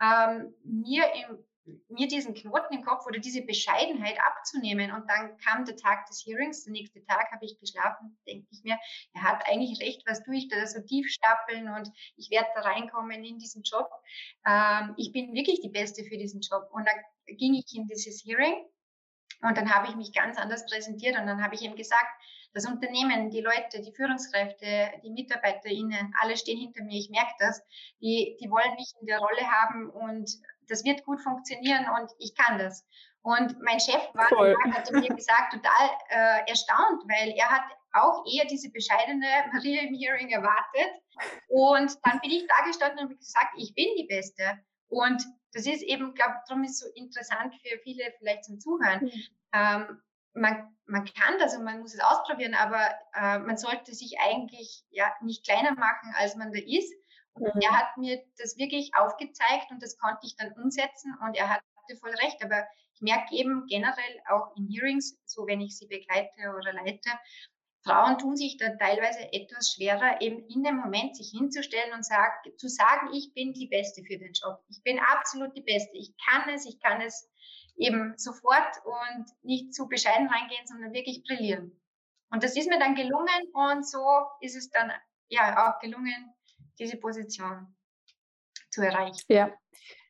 ähm, 0.00 0.54
mir 0.64 1.04
im 1.14 1.44
mir 1.88 2.08
diesen 2.08 2.34
Knoten 2.34 2.74
im 2.74 2.84
Kopf 2.84 3.06
oder 3.06 3.18
diese 3.18 3.42
Bescheidenheit 3.42 4.18
abzunehmen. 4.20 4.92
Und 4.92 5.08
dann 5.08 5.36
kam 5.38 5.64
der 5.64 5.76
Tag 5.76 6.06
des 6.06 6.24
Hearings, 6.26 6.64
der 6.64 6.72
nächste 6.72 7.02
Tag 7.04 7.30
habe 7.32 7.44
ich 7.44 7.58
geschlafen, 7.58 8.18
denke 8.26 8.46
ich 8.50 8.62
mir, 8.64 8.78
er 9.14 9.22
hat 9.22 9.42
eigentlich 9.46 9.80
recht, 9.80 10.02
was 10.06 10.22
tue 10.22 10.36
ich 10.36 10.48
da 10.48 10.66
so 10.66 10.80
tief 10.80 11.08
stapeln 11.08 11.68
und 11.68 11.90
ich 12.16 12.30
werde 12.30 12.48
da 12.54 12.62
reinkommen 12.62 13.24
in 13.24 13.38
diesen 13.38 13.62
Job. 13.62 13.88
Ähm, 14.46 14.94
ich 14.98 15.12
bin 15.12 15.32
wirklich 15.32 15.60
die 15.60 15.70
Beste 15.70 16.04
für 16.04 16.18
diesen 16.18 16.40
Job. 16.40 16.68
Und 16.70 16.86
dann 16.86 17.36
ging 17.36 17.54
ich 17.54 17.74
in 17.74 17.86
dieses 17.86 18.22
Hearing 18.24 18.66
und 19.44 19.56
dann 19.56 19.72
habe 19.72 19.88
ich 19.88 19.96
mich 19.96 20.12
ganz 20.12 20.38
anders 20.38 20.66
präsentiert 20.66 21.18
und 21.18 21.26
dann 21.26 21.42
habe 21.42 21.54
ich 21.54 21.62
ihm 21.62 21.76
gesagt, 21.76 22.10
das 22.54 22.66
Unternehmen, 22.66 23.30
die 23.30 23.40
Leute, 23.40 23.82
die 23.82 23.92
Führungskräfte, 23.92 24.92
die 25.02 25.10
MitarbeiterInnen, 25.10 26.14
alle 26.20 26.36
stehen 26.36 26.58
hinter 26.58 26.84
mir, 26.84 26.98
ich 26.98 27.10
merke 27.10 27.32
das, 27.38 27.62
die, 28.00 28.36
die 28.40 28.48
wollen 28.48 28.74
mich 28.76 28.92
in 29.00 29.06
der 29.06 29.18
Rolle 29.18 29.50
haben 29.50 29.90
und 29.90 30.30
das 30.68 30.84
wird 30.84 31.04
gut 31.04 31.20
funktionieren 31.20 31.86
und 31.98 32.10
ich 32.18 32.34
kann 32.34 32.58
das. 32.58 32.86
Und 33.22 33.58
mein 33.62 33.80
Chef 33.80 34.02
war, 34.14 34.28
hat 34.74 34.92
mir 34.92 35.08
gesagt, 35.08 35.54
total 35.54 35.90
äh, 36.10 36.48
erstaunt, 36.48 37.02
weil 37.08 37.32
er 37.36 37.50
hat 37.50 37.64
auch 37.92 38.24
eher 38.30 38.44
diese 38.44 38.70
bescheidene 38.70 39.26
Maria 39.52 39.82
im 39.82 39.94
Hearing 39.94 40.28
erwartet. 40.28 41.02
Und 41.48 41.96
dann 42.04 42.20
bin 42.20 42.30
ich 42.30 42.46
da 42.46 42.66
gestanden 42.66 42.98
und 42.98 43.04
habe 43.04 43.16
gesagt, 43.16 43.54
ich 43.56 43.74
bin 43.74 43.88
die 43.96 44.06
Beste. 44.06 44.58
Und 44.88 45.24
das 45.54 45.66
ist 45.66 45.82
eben, 45.82 46.14
glaube 46.14 46.34
ich, 46.36 46.48
darum 46.48 46.64
ist 46.64 46.80
so 46.80 46.86
interessant 46.94 47.54
für 47.54 47.78
viele 47.78 48.12
vielleicht 48.18 48.44
zum 48.44 48.58
Zuhören. 48.60 49.04
Mhm. 49.04 49.22
Ähm, 49.54 50.02
man, 50.34 50.76
man 50.86 51.04
kann 51.04 51.38
das 51.38 51.56
und 51.56 51.64
man 51.64 51.80
muss 51.80 51.94
es 51.94 52.00
ausprobieren, 52.00 52.54
aber 52.54 52.90
äh, 53.14 53.38
man 53.38 53.56
sollte 53.56 53.94
sich 53.94 54.18
eigentlich 54.20 54.84
ja 54.90 55.14
nicht 55.22 55.44
kleiner 55.44 55.72
machen, 55.74 56.12
als 56.18 56.34
man 56.34 56.52
da 56.52 56.58
ist. 56.58 56.92
Und 57.34 57.54
mhm. 57.54 57.60
er 57.60 57.70
hat 57.70 57.96
mir 57.96 58.22
das 58.36 58.58
wirklich 58.58 58.90
aufgezeigt 58.96 59.70
und 59.70 59.80
das 59.80 59.96
konnte 59.96 60.26
ich 60.26 60.36
dann 60.36 60.52
umsetzen 60.52 61.16
und 61.24 61.36
er 61.36 61.48
hatte 61.48 61.64
voll 62.00 62.14
recht. 62.22 62.42
Aber 62.44 62.66
ich 62.94 63.00
merke 63.00 63.34
eben 63.34 63.66
generell 63.68 64.20
auch 64.28 64.56
in 64.56 64.68
Hearings, 64.68 65.18
so 65.24 65.46
wenn 65.46 65.60
ich 65.60 65.78
sie 65.78 65.86
begleite 65.86 66.54
oder 66.58 66.72
leite, 66.72 67.10
Frauen 67.84 68.18
tun 68.18 68.36
sich 68.36 68.56
da 68.56 68.70
teilweise 68.76 69.32
etwas 69.32 69.74
schwerer, 69.74 70.20
eben 70.20 70.46
in 70.48 70.64
dem 70.64 70.76
Moment 70.76 71.16
sich 71.16 71.30
hinzustellen 71.30 71.92
und 71.92 72.04
sag, 72.04 72.32
zu 72.56 72.68
sagen, 72.68 73.10
ich 73.12 73.32
bin 73.34 73.52
die 73.52 73.66
Beste 73.66 74.02
für 74.04 74.16
den 74.16 74.32
Job. 74.32 74.58
Ich 74.68 74.82
bin 74.82 74.98
absolut 74.98 75.54
die 75.56 75.62
Beste. 75.62 75.96
Ich 75.96 76.14
kann 76.16 76.48
es, 76.48 76.64
ich 76.66 76.80
kann 76.80 77.02
es 77.02 77.30
eben 77.76 78.14
sofort 78.16 78.74
und 78.84 79.26
nicht 79.42 79.74
zu 79.74 79.86
bescheiden 79.86 80.28
reingehen, 80.28 80.66
sondern 80.66 80.92
wirklich 80.92 81.24
brillieren. 81.24 81.78
Und 82.30 82.42
das 82.42 82.56
ist 82.56 82.68
mir 82.68 82.78
dann 82.78 82.94
gelungen 82.94 83.52
und 83.52 83.86
so 83.86 84.02
ist 84.40 84.56
es 84.56 84.70
dann 84.70 84.90
ja 85.28 85.68
auch 85.68 85.78
gelungen, 85.80 86.34
diese 86.78 86.96
Position 86.96 87.76
zu 88.70 88.82
erreichen. 88.82 89.20
Ja, 89.28 89.52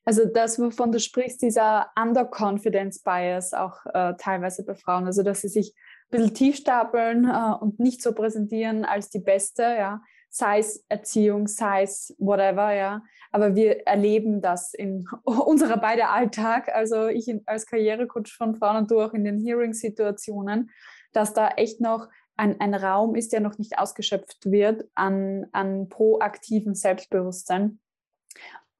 also 0.04 0.26
das, 0.26 0.58
wovon 0.58 0.92
du 0.92 1.00
sprichst, 1.00 1.42
dieser 1.42 1.90
Underconfidence 1.96 3.02
Bias 3.02 3.52
auch 3.52 3.84
äh, 3.86 4.14
teilweise 4.18 4.64
bei 4.64 4.74
Frauen, 4.74 5.06
also 5.06 5.22
dass 5.22 5.40
sie 5.40 5.48
sich 5.48 5.74
bisschen 6.14 6.34
tief 6.34 6.56
stapeln 6.56 7.24
äh, 7.24 7.54
und 7.60 7.80
nicht 7.80 8.00
so 8.00 8.12
präsentieren 8.12 8.84
als 8.84 9.10
die 9.10 9.18
Beste, 9.18 9.62
ja, 9.62 10.02
sei 10.30 10.58
es 10.60 10.84
Erziehung, 10.88 11.48
sei 11.48 11.82
es 11.82 12.14
whatever, 12.18 12.72
ja. 12.72 13.02
Aber 13.32 13.56
wir 13.56 13.86
erleben 13.86 14.40
das 14.40 14.74
in 14.74 15.08
unserer 15.24 15.76
beide 15.76 16.08
Alltag, 16.08 16.68
also 16.72 17.08
ich 17.08 17.32
als 17.46 17.66
Karrierecoach 17.66 18.32
von 18.36 18.54
Frauen 18.54 18.76
und 18.76 18.90
du 18.90 19.00
auch 19.00 19.12
in 19.12 19.24
den 19.24 19.38
Hearing-Situationen, 19.38 20.70
dass 21.12 21.34
da 21.34 21.48
echt 21.48 21.80
noch 21.80 22.08
ein, 22.36 22.60
ein 22.60 22.74
Raum 22.74 23.14
ist, 23.14 23.32
der 23.32 23.40
noch 23.40 23.58
nicht 23.58 23.78
ausgeschöpft 23.78 24.50
wird 24.50 24.84
an, 24.94 25.46
an 25.52 25.88
proaktivem 25.88 26.74
Selbstbewusstsein. 26.74 27.80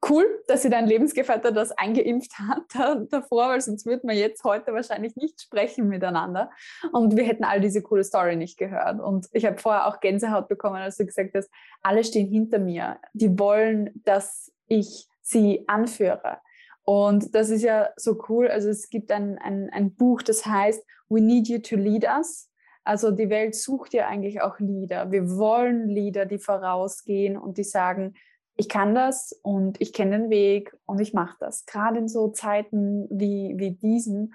Cool, 0.07 0.25
dass 0.47 0.61
sie 0.61 0.69
dein 0.69 0.87
Lebensgefährte 0.87 1.51
das 1.51 1.71
eingeimpft 1.71 2.33
hat 2.37 2.63
davor, 3.11 3.49
weil 3.49 3.61
sonst 3.61 3.85
würden 3.85 4.09
wir 4.09 4.15
jetzt 4.15 4.43
heute 4.43 4.73
wahrscheinlich 4.73 5.15
nicht 5.15 5.41
sprechen 5.41 5.87
miteinander 5.87 6.51
und 6.91 7.15
wir 7.15 7.23
hätten 7.23 7.43
all 7.43 7.59
diese 7.61 7.81
coole 7.81 8.03
Story 8.03 8.35
nicht 8.35 8.57
gehört. 8.57 8.99
Und 8.99 9.27
ich 9.31 9.45
habe 9.45 9.57
vorher 9.57 9.87
auch 9.87 9.99
Gänsehaut 9.99 10.47
bekommen, 10.47 10.75
als 10.75 10.97
du 10.97 11.05
gesagt 11.05 11.33
hast, 11.35 11.49
alle 11.81 12.03
stehen 12.03 12.27
hinter 12.27 12.59
mir. 12.59 12.99
Die 13.13 13.39
wollen, 13.39 14.01
dass 14.03 14.51
ich 14.67 15.07
sie 15.21 15.63
anführe. 15.67 16.39
Und 16.83 17.33
das 17.33 17.49
ist 17.49 17.63
ja 17.63 17.89
so 17.95 18.21
cool. 18.29 18.47
Also 18.47 18.69
es 18.69 18.89
gibt 18.89 19.11
ein, 19.11 19.39
ein, 19.39 19.69
ein 19.71 19.95
Buch, 19.95 20.21
das 20.21 20.45
heißt 20.45 20.85
We 21.09 21.21
Need 21.21 21.47
You 21.47 21.59
to 21.59 21.75
Lead 21.77 22.05
Us 22.05 22.49
also 22.85 23.09
die 23.09 23.31
Welt 23.31 23.55
sucht 23.55 23.93
ja 23.93 24.07
eigentlich 24.07 24.41
auch 24.41 24.59
Leader. 24.59 25.11
Wir 25.11 25.27
wollen 25.37 25.89
Leader, 25.89 26.27
die 26.27 26.37
vorausgehen 26.37 27.35
und 27.35 27.57
die 27.57 27.63
sagen, 27.63 28.13
ich 28.57 28.69
kann 28.69 28.95
das 28.95 29.33
und 29.43 29.79
ich 29.81 29.93
kenne 29.93 30.17
den 30.17 30.29
Weg 30.29 30.75
und 30.85 30.99
ich 31.01 31.13
mache 31.13 31.35
das. 31.39 31.65
Gerade 31.65 31.99
in 31.99 32.07
so 32.07 32.29
Zeiten 32.29 33.07
wie, 33.09 33.53
wie 33.57 33.71
diesen 33.71 34.33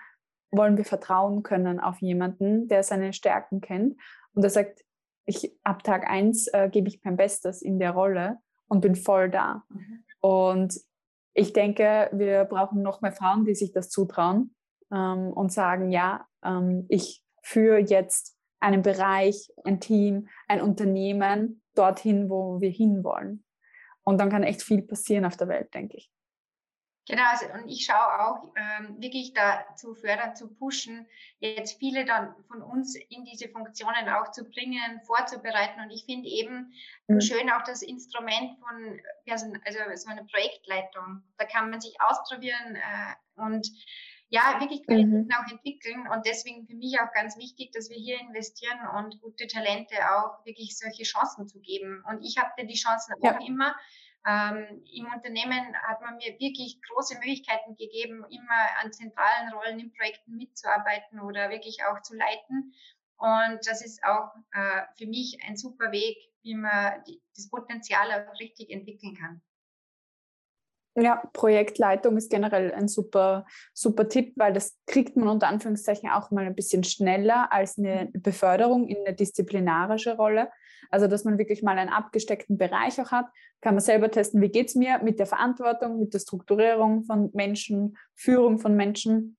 wollen 0.50 0.76
wir 0.76 0.84
vertrauen 0.84 1.42
können 1.42 1.80
auf 1.80 2.00
jemanden, 2.00 2.68
der 2.68 2.82
seine 2.82 3.12
Stärken 3.12 3.60
kennt 3.60 3.96
und 4.34 4.42
der 4.42 4.50
sagt, 4.50 4.84
ich 5.26 5.56
ab 5.62 5.84
Tag 5.84 6.08
eins 6.08 6.48
äh, 6.48 6.68
gebe 6.68 6.88
ich 6.88 7.00
mein 7.04 7.16
Bestes 7.16 7.62
in 7.62 7.78
der 7.78 7.92
Rolle 7.92 8.38
und 8.68 8.80
bin 8.80 8.94
voll 8.94 9.30
da. 9.30 9.62
Mhm. 9.68 10.04
Und 10.20 10.80
ich 11.34 11.52
denke, 11.52 12.10
wir 12.12 12.44
brauchen 12.44 12.82
noch 12.82 13.00
mehr 13.00 13.12
Frauen, 13.12 13.44
die 13.44 13.54
sich 13.54 13.72
das 13.72 13.88
zutrauen 13.90 14.54
ähm, 14.92 15.32
und 15.32 15.52
sagen, 15.52 15.90
ja, 15.90 16.26
ähm, 16.44 16.86
ich 16.88 17.22
führe 17.42 17.78
jetzt 17.78 18.36
einen 18.58 18.82
Bereich, 18.82 19.50
ein 19.64 19.80
Team, 19.80 20.28
ein 20.48 20.60
Unternehmen 20.60 21.62
dorthin, 21.74 22.28
wo 22.28 22.60
wir 22.60 22.70
hinwollen. 22.70 23.44
Und 24.04 24.18
dann 24.18 24.30
kann 24.30 24.42
echt 24.42 24.62
viel 24.62 24.82
passieren 24.82 25.24
auf 25.24 25.36
der 25.36 25.48
Welt, 25.48 25.74
denke 25.74 25.96
ich. 25.96 26.10
Genau, 27.10 27.24
also, 27.28 27.46
und 27.54 27.68
ich 27.68 27.86
schaue 27.86 28.20
auch 28.20 28.52
ähm, 28.56 29.00
wirklich 29.02 29.32
da 29.32 29.64
zu 29.74 29.94
fördern, 29.94 30.36
zu 30.36 30.54
pushen, 30.54 31.08
jetzt 31.40 31.78
viele 31.78 32.04
dann 32.04 32.34
von 32.46 32.62
uns 32.62 32.94
in 33.08 33.24
diese 33.24 33.48
Funktionen 33.48 34.08
auch 34.08 34.30
zu 34.30 34.44
bringen, 34.44 35.00
vorzubereiten. 35.04 35.80
Und 35.80 35.90
ich 35.90 36.04
finde 36.04 36.28
eben 36.28 36.72
mhm. 37.08 37.20
schön 37.20 37.50
auch 37.50 37.64
das 37.64 37.82
Instrument 37.82 38.58
von, 38.60 39.00
also 39.64 39.76
so 39.94 40.08
eine 40.08 40.24
Projektleitung. 40.24 41.22
Da 41.36 41.46
kann 41.46 41.70
man 41.70 41.80
sich 41.80 41.96
ausprobieren 42.00 42.76
äh, 42.76 43.40
und 43.40 43.68
ja, 44.30 44.58
wirklich 44.60 44.84
Qualitäten 44.86 45.24
mhm. 45.24 45.32
auch 45.32 45.50
entwickeln. 45.50 46.08
Und 46.08 46.24
deswegen 46.24 46.66
für 46.66 46.74
mich 46.74 46.98
auch 47.00 47.12
ganz 47.12 47.36
wichtig, 47.36 47.72
dass 47.72 47.90
wir 47.90 47.96
hier 47.96 48.18
investieren 48.20 48.78
und 48.96 49.20
gute 49.20 49.46
Talente 49.46 49.96
auch 50.14 50.44
wirklich 50.46 50.78
solche 50.78 51.02
Chancen 51.02 51.46
zu 51.46 51.60
geben. 51.60 52.02
Und 52.08 52.22
ich 52.22 52.38
habe 52.38 52.50
die 52.64 52.74
Chancen 52.74 53.14
ja. 53.22 53.36
auch 53.36 53.46
immer 53.46 53.74
ähm, 54.26 54.82
Im 54.92 55.06
Unternehmen 55.06 55.74
hat 55.82 56.00
man 56.02 56.16
mir 56.16 56.38
wirklich 56.38 56.78
große 56.82 57.14
Möglichkeiten 57.14 57.74
gegeben, 57.76 58.24
immer 58.28 58.82
an 58.82 58.92
zentralen 58.92 59.52
Rollen 59.52 59.80
in 59.80 59.92
Projekten 59.92 60.36
mitzuarbeiten 60.36 61.20
oder 61.20 61.48
wirklich 61.48 61.78
auch 61.84 62.02
zu 62.02 62.14
leiten. 62.14 62.74
Und 63.16 63.60
das 63.66 63.82
ist 63.84 64.02
auch 64.04 64.34
äh, 64.52 64.82
für 64.96 65.06
mich 65.06 65.38
ein 65.46 65.56
super 65.56 65.90
Weg, 65.92 66.18
wie 66.42 66.54
man 66.54 67.02
die, 67.04 67.20
das 67.34 67.48
Potenzial 67.48 68.12
auch 68.12 68.40
richtig 68.40 68.70
entwickeln 68.70 69.16
kann. 69.16 69.42
Ja, 70.96 71.22
Projektleitung 71.32 72.16
ist 72.16 72.30
generell 72.30 72.72
ein 72.72 72.88
super, 72.88 73.46
super 73.72 74.08
Tipp, 74.08 74.32
weil 74.36 74.52
das 74.52 74.76
kriegt 74.86 75.16
man 75.16 75.28
unter 75.28 75.46
Anführungszeichen 75.46 76.10
auch 76.10 76.32
mal 76.32 76.44
ein 76.44 76.56
bisschen 76.56 76.82
schneller 76.82 77.52
als 77.52 77.78
eine 77.78 78.10
mhm. 78.12 78.22
Beförderung 78.22 78.88
in 78.88 78.96
eine 79.06 79.14
disziplinarische 79.14 80.16
Rolle. 80.16 80.48
Also, 80.90 81.06
dass 81.06 81.24
man 81.24 81.38
wirklich 81.38 81.62
mal 81.62 81.78
einen 81.78 81.90
abgesteckten 81.90 82.58
Bereich 82.58 83.00
auch 83.00 83.12
hat, 83.12 83.26
kann 83.60 83.74
man 83.74 83.82
selber 83.82 84.10
testen, 84.10 84.40
wie 84.40 84.48
geht 84.48 84.68
es 84.68 84.74
mir 84.74 85.00
mit 85.02 85.20
der 85.20 85.26
Verantwortung, 85.26 86.00
mit 86.00 86.12
der 86.12 86.18
Strukturierung 86.18 87.04
von 87.04 87.30
Menschen, 87.34 87.96
Führung 88.16 88.58
von 88.58 88.74
Menschen. 88.74 89.36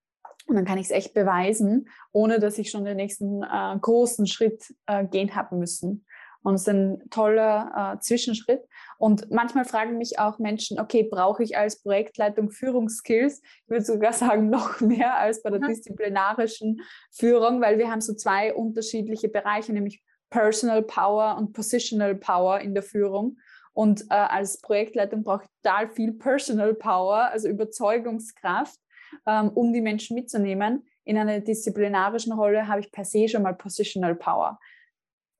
Und 0.48 0.56
dann 0.56 0.66
kann 0.66 0.78
ich 0.78 0.86
es 0.86 0.92
echt 0.92 1.14
beweisen, 1.14 1.90
ohne 2.14 2.40
dass 2.40 2.58
ich 2.58 2.72
schon 2.72 2.86
den 2.86 2.98
nächsten 2.98 3.44
äh, 3.44 3.78
großen 3.80 4.26
Schritt 4.26 4.74
äh, 4.86 5.06
gehen 5.06 5.36
haben 5.36 5.60
müssen. 5.60 6.06
Und 6.44 6.56
es 6.56 6.62
ist 6.62 6.70
ein 6.70 7.10
toller 7.10 7.96
äh, 7.96 8.00
Zwischenschritt. 8.00 8.62
Und 8.98 9.30
manchmal 9.30 9.66
fragen 9.66 9.98
mich 9.98 10.20
auch 10.20 10.40
Menschen, 10.40 10.80
okay, 10.80 11.04
brauche 11.04 11.44
ich 11.44 11.58
als 11.58 11.82
Projektleitung 11.82 12.50
Führungsskills? 12.50 13.42
Ich 13.44 13.70
würde 13.70 13.86
sogar 13.86 14.14
sagen, 14.14 14.50
noch 14.50 14.82
mehr 14.82 15.18
als 15.18 15.44
bei 15.44 15.52
der 15.52 15.62
mhm. 15.62 15.68
disziplinarischen 15.68 16.82
Führung, 17.12 17.62
weil 17.62 17.78
wir 17.78 17.92
haben 17.92 18.02
so 18.02 18.14
zwei 18.14 18.54
unterschiedliche 18.54 19.30
Bereiche, 19.30 19.74
nämlich 19.74 20.04
Personal 20.30 20.82
Power 20.82 21.38
und 21.38 21.54
Positional 21.54 22.16
Power 22.16 22.60
in 22.60 22.74
der 22.74 22.84
Führung. 22.84 23.38
Und 23.74 24.02
äh, 24.10 24.16
als 24.16 24.60
Projektleitung 24.62 25.24
brauche 25.24 25.44
ich 25.44 25.50
total 25.62 25.90
viel 25.90 26.14
Personal 26.14 26.74
Power, 26.74 27.30
also 27.32 27.48
Überzeugungskraft, 27.48 28.80
ähm, 29.28 29.50
um 29.50 29.72
die 29.74 29.82
Menschen 29.82 30.16
mitzunehmen. 30.16 30.86
In 31.04 31.18
einer 31.18 31.40
disziplinarischen 31.40 32.34
Rolle 32.34 32.68
habe 32.68 32.82
ich 32.82 32.92
per 32.92 33.06
se 33.06 33.28
schon 33.28 33.44
mal 33.44 33.54
Positional 33.54 34.16
Power 34.16 34.60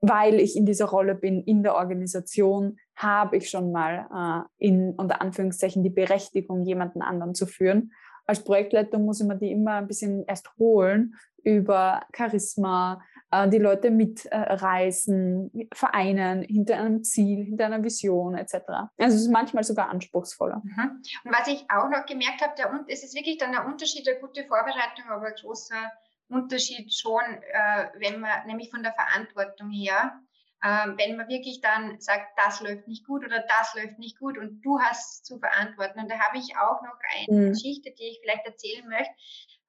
weil 0.02 0.40
ich 0.40 0.58
in 0.58 0.66
dieser 0.66 0.86
Rolle 0.86 1.16
bin, 1.16 1.44
in 1.44 1.64
der 1.64 1.76
Organisation, 1.76 2.78
habe 2.96 3.38
ich 3.38 3.50
schon 3.50 3.72
mal 3.72 4.48
äh, 4.60 4.68
in 4.68 4.94
unter 4.96 5.22
Anführungszeichen 5.22 5.84
die 5.84 5.90
Berechtigung, 5.90 6.64
jemanden 6.66 7.02
anderen 7.02 7.36
zu 7.36 7.46
führen. 7.46 7.94
Als 8.26 8.44
Projektleitung 8.44 9.06
muss 9.06 9.22
ich 9.22 9.28
mir 9.28 9.38
die 9.38 9.52
immer 9.52 9.76
ein 9.76 9.88
bisschen 9.88 10.26
erst 10.28 10.56
holen 10.58 11.16
über 11.44 12.04
Charisma, 12.16 13.02
äh, 13.32 13.48
die 13.50 13.58
Leute 13.58 13.92
mitreißen, 13.92 15.52
äh, 15.54 15.68
vereinen 15.74 16.44
hinter 16.44 16.78
einem 16.78 17.04
Ziel, 17.04 17.46
hinter 17.46 17.66
einer 17.66 17.84
Vision 17.84 18.36
etc. 18.36 18.56
Also 18.98 19.16
es 19.16 19.22
ist 19.22 19.32
manchmal 19.32 19.64
sogar 19.64 19.90
anspruchsvoller. 19.90 20.62
Mhm. 20.64 21.02
Und 21.26 21.32
was 21.32 21.48
ich 21.48 21.66
auch 21.70 21.90
noch 21.90 22.06
gemerkt 22.06 22.42
habe, 22.42 22.86
es 22.88 23.04
ist 23.04 23.16
wirklich 23.16 23.38
dann 23.38 23.52
der 23.52 23.66
Unterschied 23.66 24.06
der 24.06 24.20
gute 24.20 24.46
Vorbereitung, 24.46 25.06
aber 25.10 25.28
ein 25.28 25.34
großer 25.40 25.92
Unterschied 26.32 26.94
schon, 26.94 27.22
äh, 27.22 27.90
wenn 27.96 28.20
man 28.20 28.48
nämlich 28.48 28.70
von 28.70 28.84
der 28.84 28.94
Verantwortung 28.94 29.70
her, 29.70 30.20
äh, 30.62 30.88
wenn 30.98 31.18
man 31.18 31.28
wirklich 31.28 31.62
dann 31.62 32.00
sagt, 32.00 32.38
das 32.38 32.62
läuft 32.62 32.88
nicht 32.88 33.06
gut 33.06 33.26
oder 33.26 33.40
das 33.40 33.74
läuft 33.76 34.00
nicht 34.00 34.20
gut 34.20 34.38
und 34.38 34.62
du 34.62 34.80
hast 34.80 35.26
zu 35.26 35.40
verantworten. 35.40 36.00
Und 36.00 36.12
da 36.12 36.20
habe 36.20 36.38
ich 36.38 36.56
auch 36.58 36.82
noch 36.82 36.98
eine 37.16 37.40
mhm. 37.40 37.50
Geschichte, 37.52 37.92
die 37.98 38.04
ich 38.04 38.20
vielleicht 38.22 38.46
erzählen 38.46 38.88
möchte, 38.88 39.14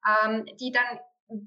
ähm, 0.07 0.45
die 0.59 0.71
dann 0.71 0.99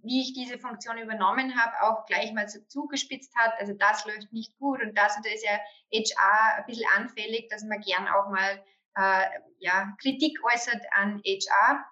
wie 0.03 0.23
ich 0.23 0.33
diese 0.33 0.59
Funktion 0.59 0.99
übernommen 0.99 1.57
habe, 1.57 1.83
auch 1.83 2.07
gleich 2.07 2.33
mal 2.33 2.49
so 2.49 2.59
zugespitzt 2.67 3.37
hat. 3.37 3.53
Also 3.59 3.73
das 3.75 4.05
läuft 4.05 4.33
nicht 4.33 4.57
gut 4.59 4.83
und 4.83 4.97
das 4.97 5.17
und 5.17 5.25
da 5.25 5.31
ist 5.31 5.45
ja 5.45 5.61
HR 5.93 6.57
ein 6.59 6.67
bisschen 6.67 6.89
anfällig, 6.97 7.49
dass 7.51 7.63
man 7.63 7.81
gern 7.81 8.09
auch 8.09 8.29
mal 8.31 8.65
äh, 8.97 9.27
ja, 9.59 9.95
Kritik 10.01 10.39
äußert 10.45 10.83
an 10.93 11.21
HR 11.25 11.85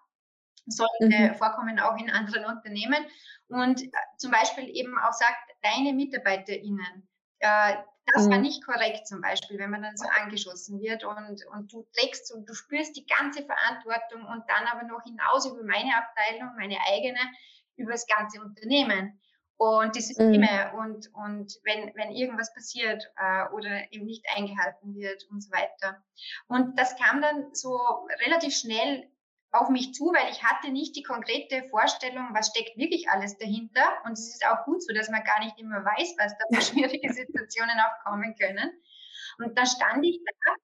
sollte 0.67 1.09
mhm. 1.09 1.35
vorkommen 1.35 1.79
auch 1.79 1.97
in 1.99 2.11
anderen 2.11 2.45
Unternehmen. 2.45 3.05
Und 3.49 3.83
äh, 3.83 3.91
zum 4.19 4.31
Beispiel 4.31 4.69
eben 4.69 4.99
auch 4.99 5.13
sagt, 5.13 5.51
deine 5.63 5.93
MitarbeiterInnen, 5.93 7.09
äh, 7.41 7.75
das 8.13 8.27
mhm. 8.27 8.33
war 8.33 8.39
nicht 8.39 8.65
korrekt 8.65 9.07
zum 9.07 9.21
Beispiel, 9.21 9.59
wenn 9.59 9.71
man 9.71 9.83
dann 9.83 9.97
so 9.97 10.07
angeschossen 10.09 10.81
wird 10.81 11.05
und, 11.05 11.45
und 11.53 11.73
du 11.73 11.87
trägst 11.95 12.33
und 12.35 12.49
du 12.49 12.55
spürst 12.55 12.97
die 12.97 13.07
ganze 13.07 13.45
Verantwortung 13.45 14.27
und 14.27 14.45
dann 14.49 14.67
aber 14.71 14.83
noch 14.83 15.03
hinaus 15.05 15.47
über 15.47 15.63
meine 15.65 15.97
Abteilung, 15.97 16.55
meine 16.57 16.77
eigene, 16.93 17.21
über 17.77 17.93
das 17.93 18.07
ganze 18.07 18.41
Unternehmen 18.43 19.21
und 19.57 19.95
die 19.97 20.01
Systeme 20.01 20.71
mhm. 20.73 20.79
und, 20.79 21.11
und 21.15 21.55
wenn, 21.65 21.95
wenn 21.95 22.11
irgendwas 22.11 22.53
passiert 22.53 23.03
äh, 23.17 23.49
oder 23.53 23.93
eben 23.93 24.05
nicht 24.05 24.25
eingehalten 24.35 24.95
wird 24.95 25.25
und 25.31 25.43
so 25.43 25.51
weiter. 25.51 26.03
Und 26.49 26.79
das 26.79 26.97
kam 26.97 27.23
dann 27.23 27.55
so 27.55 27.79
relativ 28.27 28.55
schnell 28.55 29.09
auf 29.55 29.69
mich 29.69 29.95
zu, 29.95 30.07
weil 30.07 30.31
ich 30.33 30.43
hatte 30.43 30.71
nicht 30.71 30.97
die 30.97 31.03
konkrete 31.03 31.69
Vorstellung, 31.69 32.29
was 32.33 32.49
steckt 32.49 32.77
wirklich 32.77 33.09
alles 33.09 33.39
dahinter. 33.39 34.03
Und 34.05 34.13
es 34.13 34.29
ist 34.35 34.47
auch 34.47 34.65
gut 34.65 34.83
so, 34.83 34.93
dass 34.93 35.09
man 35.09 35.23
gar 35.23 35.43
nicht 35.45 35.59
immer 35.59 35.85
weiß, 35.85 36.17
was 36.19 36.35
da 36.37 36.45
für 36.51 36.63
schwierige 36.73 37.13
Situationen 37.13 37.77
auch 37.79 38.05
kommen 38.05 38.35
können. 38.37 38.71
Und 39.39 39.57
da 39.57 39.65
stand 39.65 40.05
ich 40.05 40.21
da 40.25 40.55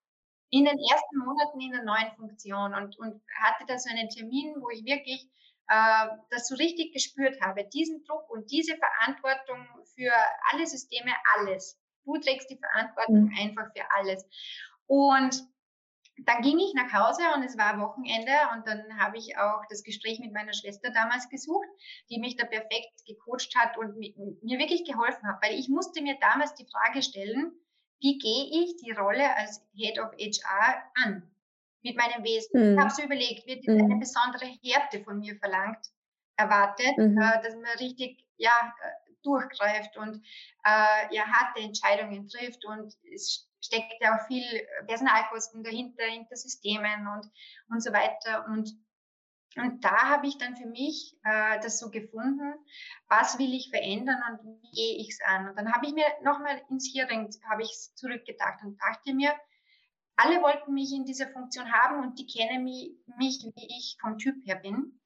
in 0.51 0.65
den 0.65 0.79
ersten 0.79 1.19
Monaten 1.19 1.61
in 1.61 1.73
der 1.73 1.85
neuen 1.85 2.11
Funktion 2.17 2.75
und, 2.75 2.99
und 2.99 3.23
hatte 3.41 3.65
da 3.67 3.79
so 3.79 3.89
einen 3.91 4.09
Termin, 4.09 4.57
wo 4.61 4.69
ich 4.71 4.85
wirklich 4.85 5.29
äh, 5.69 6.07
das 6.31 6.49
so 6.49 6.57
richtig 6.57 6.93
gespürt 6.93 7.41
habe, 7.41 7.65
diesen 7.73 8.03
Druck 8.05 8.29
und 8.29 8.51
diese 8.51 8.77
Verantwortung 8.77 9.67
für 9.95 10.13
alle 10.51 10.67
Systeme, 10.67 11.13
alles. 11.39 11.79
Du 12.05 12.19
trägst 12.19 12.51
die 12.51 12.59
Verantwortung 12.59 13.27
mhm. 13.27 13.37
einfach 13.39 13.71
für 13.73 13.85
alles. 13.97 14.27
Und 14.87 15.47
dann 16.27 16.43
ging 16.43 16.59
ich 16.59 16.75
nach 16.75 16.93
Hause 16.93 17.23
und 17.35 17.43
es 17.43 17.57
war 17.57 17.81
Wochenende 17.81 18.33
und 18.55 18.67
dann 18.67 18.99
habe 18.99 19.19
ich 19.19 19.37
auch 19.39 19.63
das 19.69 19.83
Gespräch 19.83 20.19
mit 20.19 20.33
meiner 20.33 20.53
Schwester 20.53 20.91
damals 20.91 21.29
gesucht, 21.29 21.69
die 22.11 22.19
mich 22.19 22.37
da 22.37 22.45
perfekt 22.45 23.05
gecoacht 23.07 23.55
hat 23.57 23.79
und 23.79 23.97
mir 23.97 24.59
wirklich 24.59 24.85
geholfen 24.85 25.27
hat, 25.27 25.43
weil 25.43 25.59
ich 25.59 25.69
musste 25.69 26.03
mir 26.03 26.17
damals 26.21 26.55
die 26.55 26.67
Frage 26.67 27.03
stellen, 27.03 27.53
wie 28.01 28.19
gehe 28.19 28.65
ich 28.65 28.77
die 28.77 28.93
Rolle 28.93 29.35
als 29.37 29.63
Head 29.75 29.99
of 29.99 30.13
HR 30.13 30.83
an 31.05 31.23
mit 31.83 31.97
meinem 31.97 32.25
Wesen? 32.25 32.61
Mhm. 32.61 32.75
Ich 32.75 32.81
habe 32.81 32.91
so 32.91 33.03
überlegt, 33.03 33.47
wird 33.47 33.67
mhm. 33.67 33.85
eine 33.85 33.97
besondere 33.97 34.47
Härte 34.63 35.03
von 35.05 35.19
mir 35.19 35.37
verlangt, 35.37 35.87
erwartet, 36.37 36.97
mhm. 36.97 37.19
äh, 37.19 37.43
dass 37.43 37.55
man 37.55 37.79
richtig 37.79 38.25
ja 38.37 38.75
äh, 38.83 39.13
durchgreift 39.23 39.97
und 39.99 40.17
äh, 40.65 41.15
ja 41.15 41.27
harte 41.27 41.61
Entscheidungen 41.61 42.29
trifft 42.29 42.65
und 42.65 42.95
es 43.13 43.50
steckt 43.61 43.95
ja 44.01 44.17
auch 44.17 44.27
viel 44.27 44.45
Personalkosten 44.87 45.63
dahinter, 45.63 46.05
hinter 46.05 46.37
Systemen 46.37 47.07
und, 47.09 47.31
und 47.71 47.83
so 47.83 47.93
weiter. 47.93 48.47
Und, 48.47 48.71
und 49.57 49.85
da 49.85 50.09
habe 50.09 50.27
ich 50.27 50.39
dann 50.39 50.57
für 50.57 50.67
mich 50.67 51.17
äh, 51.25 51.61
das 51.61 51.79
so 51.79 51.91
gefunden, 51.91 52.55
was 53.09 53.39
will 53.39 53.53
ich 53.53 53.71
verändern 53.71 54.21
und 54.31 54.45
wie 54.63 54.71
gehe 54.71 54.97
ich 54.99 55.11
es 55.11 55.21
an. 55.27 55.49
Und 55.49 55.57
dann 55.57 55.73
habe 55.73 55.87
ich 55.87 55.93
mir 55.93 56.07
nochmal 56.23 56.63
ins 56.71 56.93
Hearing, 56.93 57.29
habe 57.51 57.63
ich 57.63 57.91
zurückgedacht 57.95 58.63
und 58.65 58.79
dachte 58.81 59.15
mir, 59.15 59.35
alle 60.17 60.43
wollten 60.43 60.75
mich 60.75 60.93
in 60.93 61.07
dieser 61.07 61.29
Funktion 61.29 61.73
haben 61.73 62.03
und 62.03 62.19
die 62.19 62.27
kennen 62.27 62.65
mich, 62.65 62.93
mich 63.17 63.43
wie 63.55 63.67
ich 63.79 63.97
vom 64.01 64.19
Typ 64.19 64.37
her 64.47 64.57
bin. 64.57 65.00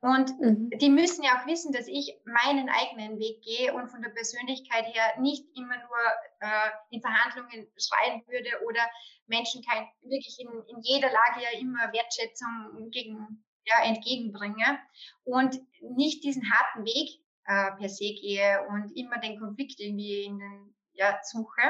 Und 0.00 0.38
mhm. 0.40 0.70
die 0.78 0.90
müssen 0.90 1.22
ja 1.22 1.40
auch 1.40 1.46
wissen, 1.46 1.72
dass 1.72 1.86
ich 1.88 2.14
meinen 2.24 2.68
eigenen 2.68 3.18
Weg 3.18 3.42
gehe 3.42 3.74
und 3.74 3.88
von 3.88 4.02
der 4.02 4.10
Persönlichkeit 4.10 4.86
her 4.94 5.20
nicht 5.20 5.44
immer 5.56 5.76
nur 5.76 5.98
äh, 6.40 6.70
in 6.90 7.00
Verhandlungen 7.00 7.66
schreien 7.76 8.22
würde 8.26 8.50
oder 8.66 8.80
Menschen 9.26 9.62
kein, 9.62 9.88
wirklich 10.02 10.38
in, 10.38 10.48
in 10.68 10.82
jeder 10.82 11.08
Lage 11.08 11.42
ja 11.42 11.58
immer 11.58 11.92
Wertschätzung 11.92 12.90
gegen, 12.90 13.44
ja, 13.64 13.84
entgegenbringe 13.84 14.78
und 15.24 15.60
nicht 15.80 16.22
diesen 16.22 16.50
harten 16.50 16.84
Weg 16.84 17.20
äh, 17.46 17.72
per 17.76 17.88
se 17.88 18.14
gehe 18.14 18.66
und 18.68 18.96
immer 18.96 19.18
den 19.18 19.38
Konflikt 19.38 19.80
irgendwie 19.80 20.24
in 20.24 20.38
den, 20.38 20.75
ja, 20.96 21.18
suche. 21.22 21.62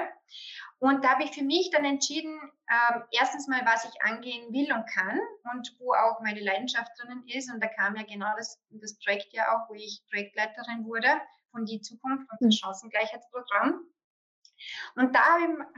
Und 0.79 1.05
da 1.05 1.11
habe 1.11 1.25
ich 1.25 1.33
für 1.33 1.43
mich 1.43 1.71
dann 1.71 1.85
entschieden, 1.85 2.39
ähm, 2.71 3.03
erstens 3.11 3.49
mal, 3.49 3.63
was 3.65 3.85
ich 3.85 4.03
angehen 4.03 4.53
will 4.53 4.73
und 4.73 4.87
kann 4.87 5.19
und 5.55 5.75
wo 5.79 5.95
auch 5.95 6.21
meine 6.21 6.41
Leidenschaft 6.41 6.93
drinnen 6.99 7.27
ist. 7.29 7.51
Und 7.51 7.63
da 7.63 7.69
kam 7.69 7.97
ja 7.97 8.03
genau 8.03 8.33
das, 8.37 8.61
das 8.71 8.99
Projekt 8.99 9.33
ja 9.33 9.57
auch, 9.57 9.69
wo 9.71 9.75
ich 9.75 10.03
Projektleiterin 10.11 10.85
wurde 10.85 11.09
von 11.51 11.65
Die 11.65 11.81
Zukunft 11.81 12.31
und 12.31 12.41
das 12.41 12.47
mhm. 12.47 12.67
Chancengleichheitsprogramm. 12.67 13.81
Und 14.95 15.15
da 15.15 15.25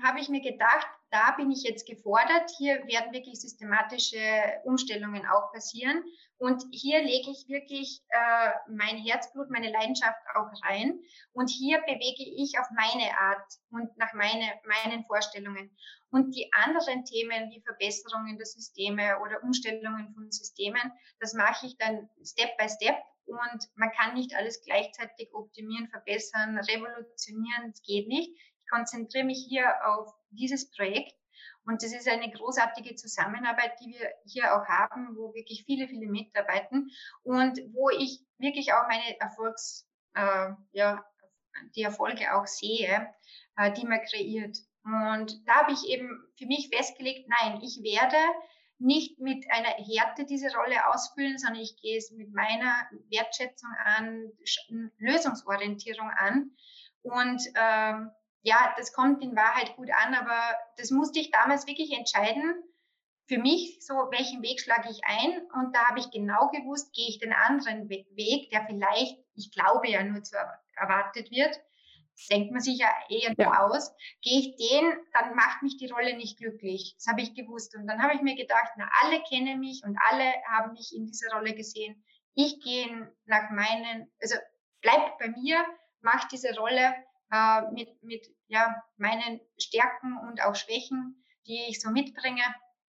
habe 0.03 0.21
ich 0.21 0.29
mir 0.29 0.41
gedacht, 0.41 0.87
da 1.11 1.33
bin 1.33 1.51
ich 1.51 1.63
jetzt 1.63 1.87
gefordert. 1.87 2.51
Hier 2.59 2.87
werden 2.87 3.13
wirklich 3.13 3.41
systematische 3.41 4.19
Umstellungen 4.65 5.27
auch 5.27 5.53
passieren. 5.53 6.05
Und 6.37 6.63
hier 6.71 7.03
lege 7.03 7.31
ich 7.31 7.49
wirklich 7.49 8.03
äh, 8.11 8.51
mein 8.69 8.97
Herzblut, 8.97 9.51
meine 9.51 9.73
Leidenschaft 9.73 10.21
auch 10.35 10.51
rein. 10.65 11.01
Und 11.33 11.51
hier 11.51 11.81
bewege 11.81 12.25
ich 12.43 12.59
auf 12.61 12.67
meine 12.71 13.19
Art 13.19 13.55
und 13.71 13.97
nach 13.97 14.13
meine, 14.13 14.53
meinen 14.65 15.05
Vorstellungen. 15.07 15.77
Und 16.11 16.35
die 16.37 16.51
anderen 16.53 17.05
Themen 17.05 17.51
wie 17.51 17.63
Verbesserungen 17.63 18.37
der 18.37 18.47
Systeme 18.47 19.19
oder 19.21 19.43
Umstellungen 19.43 20.15
von 20.15 20.31
Systemen, 20.31 20.93
das 21.19 21.35
mache 21.35 21.67
ich 21.67 21.77
dann 21.79 22.09
Step 22.23 22.57
by 22.57 22.69
Step. 22.69 22.97
Und 23.27 23.69
man 23.75 23.91
kann 23.93 24.15
nicht 24.15 24.35
alles 24.35 24.63
gleichzeitig 24.65 25.35
optimieren, 25.35 25.89
verbessern, 25.89 26.57
revolutionieren. 26.57 27.71
Es 27.71 27.83
geht 27.83 28.09
nicht. 28.09 28.31
Konzentriere 28.71 29.25
mich 29.25 29.45
hier 29.49 29.67
auf 29.85 30.15
dieses 30.31 30.71
Projekt 30.71 31.15
und 31.69 31.83
das 31.83 31.93
ist 31.93 32.09
eine 32.09 32.31
großartige 32.31 32.95
Zusammenarbeit, 32.95 33.79
die 33.81 33.93
wir 33.93 34.11
hier 34.25 34.55
auch 34.55 34.67
haben, 34.67 35.15
wo 35.17 35.35
wirklich 35.35 35.65
viele, 35.67 35.87
viele 35.87 36.07
mitarbeiten 36.07 36.91
und 37.23 37.61
wo 37.75 37.91
ich 37.91 38.21
wirklich 38.39 38.73
auch 38.73 38.89
meine 38.89 39.21
Erfolgs, 39.21 39.87
äh, 40.15 40.49
ja, 40.73 41.05
die 41.77 41.83
Erfolge 41.83 42.35
auch 42.35 42.47
sehe, 42.47 43.13
äh, 43.57 43.73
die 43.73 43.87
man 43.87 44.01
kreiert. 44.01 44.57
Und 44.83 45.47
da 45.47 45.57
habe 45.57 45.73
ich 45.73 45.87
eben 45.89 46.09
für 46.39 46.47
mich 46.47 46.71
festgelegt, 46.73 47.29
nein, 47.29 47.61
ich 47.63 47.83
werde 47.83 48.17
nicht 48.79 49.19
mit 49.19 49.45
einer 49.51 49.75
Härte 49.75 50.25
diese 50.25 50.51
Rolle 50.55 50.89
ausfüllen, 50.89 51.37
sondern 51.37 51.61
ich 51.61 51.77
gehe 51.83 51.99
es 51.99 52.11
mit 52.13 52.33
meiner 52.33 52.89
Wertschätzung 53.11 53.71
an, 53.85 54.33
Lösungsorientierung 54.97 56.11
an. 56.11 56.53
Und 57.03 57.43
ähm, 57.57 58.11
ja, 58.49 58.75
das 58.79 58.93
kommt 58.93 59.23
in 59.23 59.37
Wahrheit 59.37 59.77
gut 59.77 59.91
an, 59.91 60.15
aber 60.15 60.41
das 60.79 60.91
musste 60.91 61.21
ich 61.21 61.31
damals 61.31 61.67
wirklich 61.67 61.93
entscheiden. 61.93 62.63
Für 63.27 63.39
mich, 63.39 63.85
so 63.85 63.95
welchen 64.11 64.43
Weg 64.43 64.61
schlage 64.61 64.89
ich 64.91 65.01
ein? 65.05 65.43
Und 65.53 65.77
da 65.77 65.89
habe 65.89 66.01
ich 66.01 66.11
genau 66.11 66.49
gewusst, 66.49 66.95
gehe 66.95 67.09
ich 67.09 67.19
den 67.19 67.35
anderen 67.35 67.91
Weg, 67.91 68.51
der 68.51 68.65
vielleicht, 68.65 69.19
ich 69.35 69.53
glaube 69.53 69.89
ja 69.89 70.03
nur 70.03 70.23
zu 70.23 70.35
erwartet 70.75 71.31
wird, 71.31 71.61
denkt 72.31 72.51
man 72.53 72.63
sich 72.63 72.79
ja 72.79 72.89
eher 73.11 73.35
nur 73.37 73.53
ja. 73.53 73.67
aus. 73.67 73.93
Gehe 74.23 74.41
ich 74.41 74.57
den, 74.57 74.93
dann 75.13 75.35
macht 75.35 75.63
mich 75.63 75.77
die 75.77 75.91
Rolle 75.91 76.17
nicht 76.17 76.39
glücklich. 76.39 76.95
Das 76.97 77.07
habe 77.07 77.21
ich 77.21 77.35
gewusst. 77.35 77.77
Und 77.77 77.87
dann 77.87 78.03
habe 78.03 78.15
ich 78.15 78.23
mir 78.23 78.35
gedacht, 78.35 78.73
na, 78.79 78.91
alle 79.03 79.23
kennen 79.29 79.61
mich 79.61 79.83
und 79.85 79.99
alle 80.09 80.33
haben 80.49 80.73
mich 80.73 80.95
in 80.97 81.07
dieser 81.07 81.31
Rolle 81.33 81.55
gesehen. 81.55 82.03
Ich 82.35 82.61
gehe 82.63 83.13
nach 83.27 83.51
meinen, 83.51 84.11
also 84.23 84.37
bleib 84.81 85.19
bei 85.19 85.29
mir, 85.29 85.65
mach 86.01 86.27
diese 86.29 86.57
Rolle 86.57 86.95
äh, 87.31 87.71
mit, 87.73 88.03
mit 88.03 88.27
ja, 88.49 88.83
meinen 88.97 89.41
Stärken 89.59 90.19
und 90.29 90.43
auch 90.43 90.57
Schwächen, 90.57 91.25
die 91.47 91.67
ich 91.69 91.81
so 91.81 91.91
mitbringe. 91.91 92.43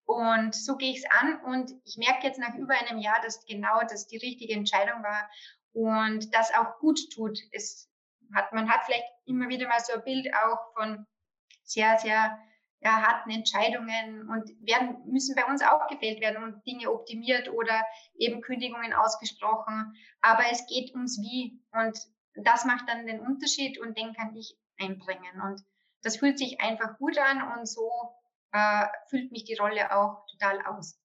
Und 0.05 0.55
so 0.55 0.77
gehe 0.77 0.93
ich 0.93 1.05
es 1.05 1.11
an. 1.11 1.41
Und 1.43 1.73
ich 1.85 1.99
merke 1.99 2.27
jetzt 2.27 2.39
nach 2.39 2.55
über 2.55 2.75
einem 2.75 2.99
Jahr, 2.99 3.21
dass 3.23 3.45
genau 3.45 3.81
das 3.83 4.07
die 4.07 4.17
richtige 4.17 4.55
Entscheidung 4.55 5.03
war 5.03 5.29
und 5.73 6.35
das 6.35 6.55
auch 6.55 6.79
gut 6.79 6.99
tut. 7.15 7.39
Es 7.53 7.91
hat, 8.35 8.53
man 8.53 8.71
hat 8.71 8.85
vielleicht 8.87 9.05
immer 9.27 9.49
wieder 9.49 9.69
mal 9.69 9.81
so 9.81 9.95
ein 9.95 10.05
Bild 10.05 10.29
auch 10.35 10.73
von 10.75 11.07
sehr, 11.65 11.99
sehr 11.99 12.39
ja, 12.81 13.03
harten 13.03 13.31
Entscheidungen 13.31 14.29
und 14.31 14.49
werden, 14.61 15.03
müssen 15.07 15.35
bei 15.35 15.45
uns 15.45 15.63
auch 15.63 15.89
gefällt 15.89 16.21
werden 16.21 16.43
und 16.43 16.65
Dinge 16.67 16.91
optimiert 16.91 17.51
oder 17.51 17.85
eben 18.15 18.41
Kündigungen 18.41 18.93
ausgesprochen. 18.93 19.95
Aber 20.21 20.45
es 20.51 20.67
geht 20.67 20.95
ums 20.95 21.19
Wie. 21.21 21.61
Und 21.73 21.99
das 22.35 22.65
macht 22.65 22.89
dann 22.89 23.07
den 23.07 23.21
Unterschied 23.21 23.79
und 23.79 23.99
den 23.99 24.15
kann 24.15 24.35
ich 24.37 24.57
einbringen. 24.79 25.41
Und 25.45 25.63
das 26.03 26.17
fühlt 26.17 26.39
sich 26.39 26.61
einfach 26.61 26.99
gut 26.99 27.19
an 27.19 27.59
und 27.59 27.69
so 27.69 27.91
äh, 28.53 28.87
füllt 29.09 29.33
mich 29.33 29.45
die 29.45 29.57
Rolle 29.57 29.95
auch 29.95 30.25
total 30.27 30.61
aus. 30.67 30.99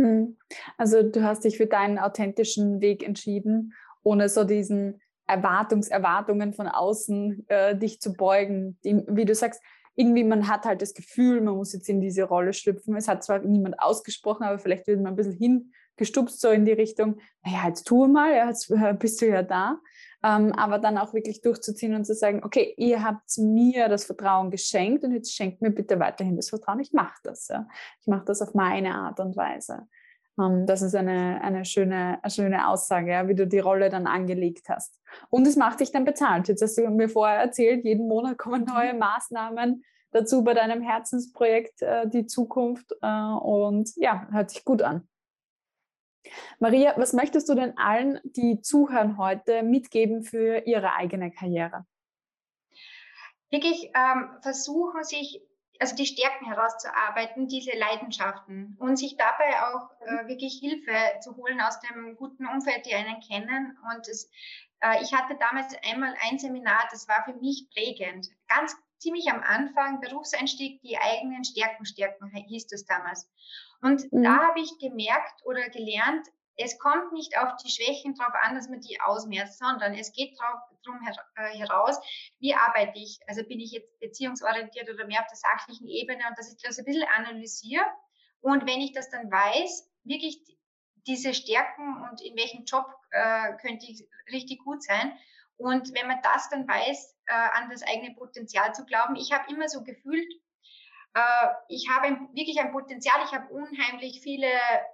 Hm. 0.00 0.36
Also 0.76 1.02
du 1.02 1.22
hast 1.22 1.44
dich 1.44 1.56
für 1.56 1.66
deinen 1.66 1.98
authentischen 1.98 2.80
Weg 2.80 3.02
entschieden, 3.02 3.74
ohne 4.02 4.28
so 4.28 4.44
diesen 4.44 5.00
Erwartungserwartungen 5.26 6.52
von 6.52 6.68
außen 6.68 7.48
äh, 7.48 7.76
dich 7.76 8.00
zu 8.00 8.12
beugen. 8.12 8.78
Die, 8.84 9.02
wie 9.06 9.24
du 9.24 9.34
sagst, 9.34 9.62
irgendwie 9.96 10.24
man 10.24 10.48
hat 10.48 10.64
halt 10.64 10.82
das 10.82 10.94
Gefühl, 10.94 11.40
man 11.40 11.54
muss 11.54 11.72
jetzt 11.72 11.88
in 11.88 12.00
diese 12.00 12.24
Rolle 12.24 12.52
schlüpfen. 12.52 12.96
Es 12.96 13.08
hat 13.08 13.22
zwar 13.22 13.38
niemand 13.38 13.78
ausgesprochen, 13.80 14.42
aber 14.42 14.58
vielleicht 14.58 14.86
wird 14.86 15.00
man 15.00 15.12
ein 15.12 15.16
bisschen 15.16 15.70
hingestupst 15.96 16.40
so 16.40 16.50
in 16.50 16.64
die 16.64 16.72
Richtung, 16.72 17.20
naja, 17.44 17.68
jetzt 17.68 17.84
tu 17.84 18.06
mal, 18.06 18.32
jetzt 18.32 18.70
äh, 18.70 18.94
bist 18.98 19.22
du 19.22 19.28
ja 19.28 19.42
da 19.42 19.78
ähm, 20.24 20.52
aber 20.52 20.78
dann 20.78 20.96
auch 20.96 21.12
wirklich 21.12 21.42
durchzuziehen 21.42 21.94
und 21.94 22.06
zu 22.06 22.14
sagen, 22.14 22.42
okay, 22.44 22.72
ihr 22.78 23.04
habt 23.04 23.36
mir 23.36 23.88
das 23.88 24.06
Vertrauen 24.06 24.50
geschenkt 24.50 25.04
und 25.04 25.12
jetzt 25.12 25.34
schenkt 25.34 25.60
mir 25.60 25.70
bitte 25.70 26.00
weiterhin 26.00 26.36
das 26.36 26.48
Vertrauen. 26.48 26.80
Ich 26.80 26.94
mache 26.94 27.20
das. 27.22 27.48
Ja. 27.48 27.68
Ich 28.00 28.06
mache 28.06 28.24
das 28.24 28.40
auf 28.40 28.54
meine 28.54 28.94
Art 28.94 29.20
und 29.20 29.36
Weise. 29.36 29.86
Ähm, 30.40 30.64
das 30.66 30.80
ist 30.80 30.94
eine, 30.94 31.42
eine, 31.42 31.66
schöne, 31.66 32.20
eine 32.22 32.30
schöne 32.30 32.68
Aussage, 32.68 33.10
ja, 33.10 33.28
wie 33.28 33.34
du 33.34 33.46
die 33.46 33.58
Rolle 33.58 33.90
dann 33.90 34.06
angelegt 34.06 34.70
hast. 34.70 34.98
Und 35.28 35.46
es 35.46 35.56
macht 35.56 35.80
dich 35.80 35.92
dann 35.92 36.06
bezahlt. 36.06 36.48
Jetzt 36.48 36.62
hast 36.62 36.78
du 36.78 36.88
mir 36.88 37.10
vorher 37.10 37.40
erzählt, 37.40 37.84
jeden 37.84 38.08
Monat 38.08 38.38
kommen 38.38 38.64
neue 38.64 38.94
Maßnahmen 38.94 39.84
dazu 40.10 40.42
bei 40.42 40.54
deinem 40.54 40.80
Herzensprojekt, 40.80 41.82
äh, 41.82 42.08
die 42.08 42.24
Zukunft. 42.24 42.94
Äh, 43.02 43.06
und 43.06 43.90
ja, 43.96 44.26
hört 44.30 44.50
sich 44.50 44.64
gut 44.64 44.80
an. 44.80 45.06
Maria, 46.58 46.94
was 46.96 47.12
möchtest 47.12 47.48
du 47.48 47.54
denn 47.54 47.76
allen, 47.76 48.20
die 48.24 48.60
zuhören 48.60 49.18
heute, 49.18 49.62
mitgeben 49.62 50.22
für 50.22 50.66
ihre 50.66 50.94
eigene 50.94 51.30
Karriere? 51.30 51.86
Wirklich 53.50 53.90
ähm, 53.94 54.30
versuchen, 54.42 55.04
sich 55.04 55.40
also 55.80 55.96
die 55.96 56.06
Stärken 56.06 56.46
herauszuarbeiten, 56.46 57.48
diese 57.48 57.76
Leidenschaften 57.76 58.76
und 58.78 58.96
sich 58.96 59.16
dabei 59.16 59.62
auch 59.62 59.90
äh, 60.00 60.28
wirklich 60.28 60.58
Hilfe 60.60 60.94
zu 61.20 61.36
holen 61.36 61.60
aus 61.60 61.80
dem 61.80 62.16
guten 62.16 62.46
Umfeld, 62.46 62.86
die 62.86 62.94
einen 62.94 63.20
kennen. 63.20 63.76
Und 63.92 64.08
es, 64.08 64.30
äh, 64.80 65.02
ich 65.02 65.12
hatte 65.12 65.36
damals 65.36 65.74
einmal 65.84 66.14
ein 66.28 66.38
Seminar, 66.38 66.88
das 66.90 67.08
war 67.08 67.24
für 67.24 67.34
mich 67.34 67.68
prägend. 67.74 68.28
Ganz 68.48 68.76
ziemlich 68.98 69.30
am 69.30 69.42
Anfang, 69.42 70.00
Berufseinstieg, 70.00 70.80
die 70.82 70.96
eigenen 70.98 71.44
Stärken 71.44 71.84
stärken, 71.84 72.30
hieß 72.30 72.66
das 72.68 72.84
damals. 72.84 73.28
Und 73.80 74.10
mhm. 74.12 74.22
da 74.22 74.38
habe 74.48 74.60
ich 74.60 74.78
gemerkt 74.78 75.44
oder 75.44 75.68
gelernt, 75.68 76.26
es 76.56 76.78
kommt 76.78 77.12
nicht 77.12 77.36
auf 77.36 77.56
die 77.56 77.70
Schwächen 77.70 78.14
drauf 78.14 78.32
an, 78.42 78.54
dass 78.54 78.68
man 78.68 78.80
die 78.80 79.00
ausmerzt, 79.00 79.58
sondern 79.58 79.94
es 79.94 80.12
geht 80.12 80.38
darum 80.38 81.00
her, 81.02 81.16
äh, 81.36 81.58
heraus, 81.58 81.98
wie 82.38 82.54
arbeite 82.54 82.98
ich? 82.98 83.18
Also 83.26 83.42
bin 83.42 83.58
ich 83.58 83.72
jetzt 83.72 83.98
beziehungsorientiert 83.98 84.88
oder 84.88 85.06
mehr 85.06 85.20
auf 85.20 85.26
der 85.26 85.36
sachlichen 85.36 85.88
Ebene 85.88 86.22
und 86.28 86.38
dass 86.38 86.52
ich 86.52 86.62
das 86.62 86.78
ein 86.78 86.84
bisschen 86.84 87.08
analysiere. 87.16 87.84
Und 88.40 88.66
wenn 88.66 88.80
ich 88.80 88.92
das 88.92 89.10
dann 89.10 89.30
weiß, 89.30 89.90
wirklich 90.04 90.40
diese 91.06 91.34
Stärken 91.34 92.02
und 92.08 92.20
in 92.22 92.36
welchem 92.36 92.64
Job 92.64 92.86
äh, 93.10 93.54
könnte 93.60 93.86
ich 93.86 94.08
richtig 94.30 94.62
gut 94.64 94.82
sein. 94.82 95.12
Und 95.56 95.94
wenn 95.94 96.06
man 96.06 96.20
das 96.22 96.48
dann 96.48 96.66
weiß, 96.66 97.13
äh, 97.26 97.58
an 97.58 97.70
das 97.70 97.82
eigene 97.82 98.14
Potenzial 98.14 98.74
zu 98.74 98.84
glauben, 98.84 99.16
ich 99.16 99.32
habe 99.32 99.50
immer 99.50 99.68
so 99.68 99.82
gefühlt, 99.82 100.32
äh, 101.14 101.48
ich 101.68 101.88
habe 101.90 102.18
wirklich 102.32 102.58
ein 102.60 102.72
Potenzial, 102.72 103.20
ich 103.24 103.32
habe 103.32 103.52
unheimlich 103.52 104.20
viele 104.20 104.48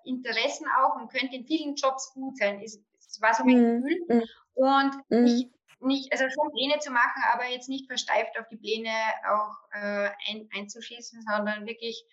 Interessen 0.05 0.67
auch 0.79 0.97
und 0.97 1.11
könnte 1.11 1.37
in 1.37 1.47
vielen 1.47 1.75
Jobs 1.75 2.13
gut 2.13 2.37
sein. 2.37 2.61
Das 2.61 3.21
war 3.21 3.35
so 3.35 3.45
mein 3.45 3.57
mhm. 3.57 3.83
Gefühl. 3.83 4.05
Mhm. 4.09 4.23
Und 4.55 4.95
mhm. 5.09 5.25
nicht, 5.25 5.51
nicht, 5.81 6.13
also 6.13 6.25
schon 6.29 6.53
Pläne 6.53 6.79
zu 6.81 6.91
machen, 6.91 7.23
aber 7.33 7.47
jetzt 7.47 7.69
nicht 7.69 7.87
versteift 7.87 8.39
auf 8.39 8.47
die 8.49 8.59
Pläne 8.59 8.93
auch 9.27 9.57
äh, 9.73 10.11
ein, 10.29 10.49
einzuschießen, 10.55 11.23
sondern 11.23 11.67
wirklich 11.67 12.05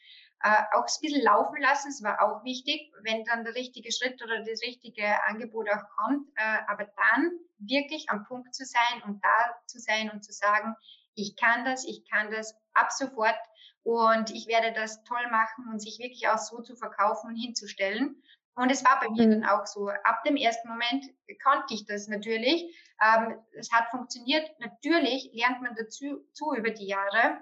äh, 0.43 0.63
auch 0.73 0.85
ein 0.85 1.01
bisschen 1.01 1.23
laufen 1.23 1.61
lassen. 1.61 1.89
Es 1.89 2.03
war 2.03 2.21
auch 2.21 2.43
wichtig, 2.43 2.91
wenn 3.03 3.23
dann 3.25 3.43
der 3.43 3.55
richtige 3.55 3.91
Schritt 3.91 4.21
oder 4.21 4.39
das 4.39 4.61
richtige 4.61 5.23
Angebot 5.25 5.67
auch 5.69 5.83
kommt. 5.97 6.27
Äh, 6.35 6.59
aber 6.67 6.85
dann 6.85 7.31
wirklich 7.57 8.09
am 8.09 8.25
Punkt 8.25 8.53
zu 8.53 8.65
sein 8.65 9.01
und 9.05 9.23
da 9.23 9.55
zu 9.65 9.79
sein 9.79 10.11
und 10.11 10.23
zu 10.23 10.31
sagen, 10.31 10.75
ich 11.15 11.35
kann 11.35 11.65
das, 11.65 11.85
ich 11.85 12.03
kann 12.09 12.29
das 12.29 12.55
ab 12.73 12.91
sofort 12.91 13.39
und 13.83 14.29
ich 14.31 14.47
werde 14.47 14.73
das 14.73 15.03
toll 15.03 15.27
machen 15.31 15.65
und 15.71 15.79
sich 15.79 15.97
wirklich 15.97 16.27
auch 16.27 16.37
so 16.37 16.61
zu 16.61 16.75
verkaufen 16.75 17.29
und 17.29 17.35
hinzustellen. 17.35 18.21
Und 18.55 18.71
es 18.71 18.83
war 18.83 18.99
bei 18.99 19.09
mir 19.09 19.29
dann 19.29 19.45
auch 19.45 19.65
so. 19.65 19.87
Ab 19.87 20.23
dem 20.23 20.35
ersten 20.35 20.67
Moment 20.67 21.05
konnte 21.43 21.73
ich 21.73 21.85
das 21.85 22.07
natürlich. 22.07 22.75
Ähm, 23.01 23.39
es 23.53 23.71
hat 23.71 23.89
funktioniert. 23.91 24.49
Natürlich 24.59 25.29
lernt 25.33 25.61
man 25.61 25.75
dazu 25.75 26.25
zu 26.33 26.53
über 26.55 26.71
die 26.71 26.87
Jahre 26.87 27.37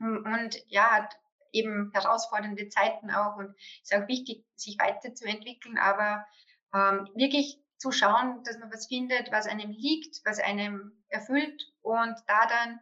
und 0.00 0.56
ja, 0.66 0.90
hat 0.90 1.14
eben 1.52 1.90
herausfordernde 1.92 2.68
Zeiten 2.68 3.10
auch 3.10 3.36
und 3.36 3.54
ist 3.82 3.94
auch 3.94 4.08
wichtig, 4.08 4.44
sich 4.56 4.78
weiterzuentwickeln, 4.78 5.78
aber 5.78 6.26
ähm, 6.74 7.08
wirklich 7.14 7.60
zu 7.78 7.92
schauen, 7.92 8.42
dass 8.44 8.58
man 8.58 8.72
was 8.72 8.86
findet, 8.86 9.32
was 9.32 9.46
einem 9.46 9.70
liegt, 9.70 10.20
was 10.24 10.38
einem 10.38 10.92
erfüllt 11.08 11.72
und 11.80 12.14
da 12.26 12.46
dann 12.46 12.80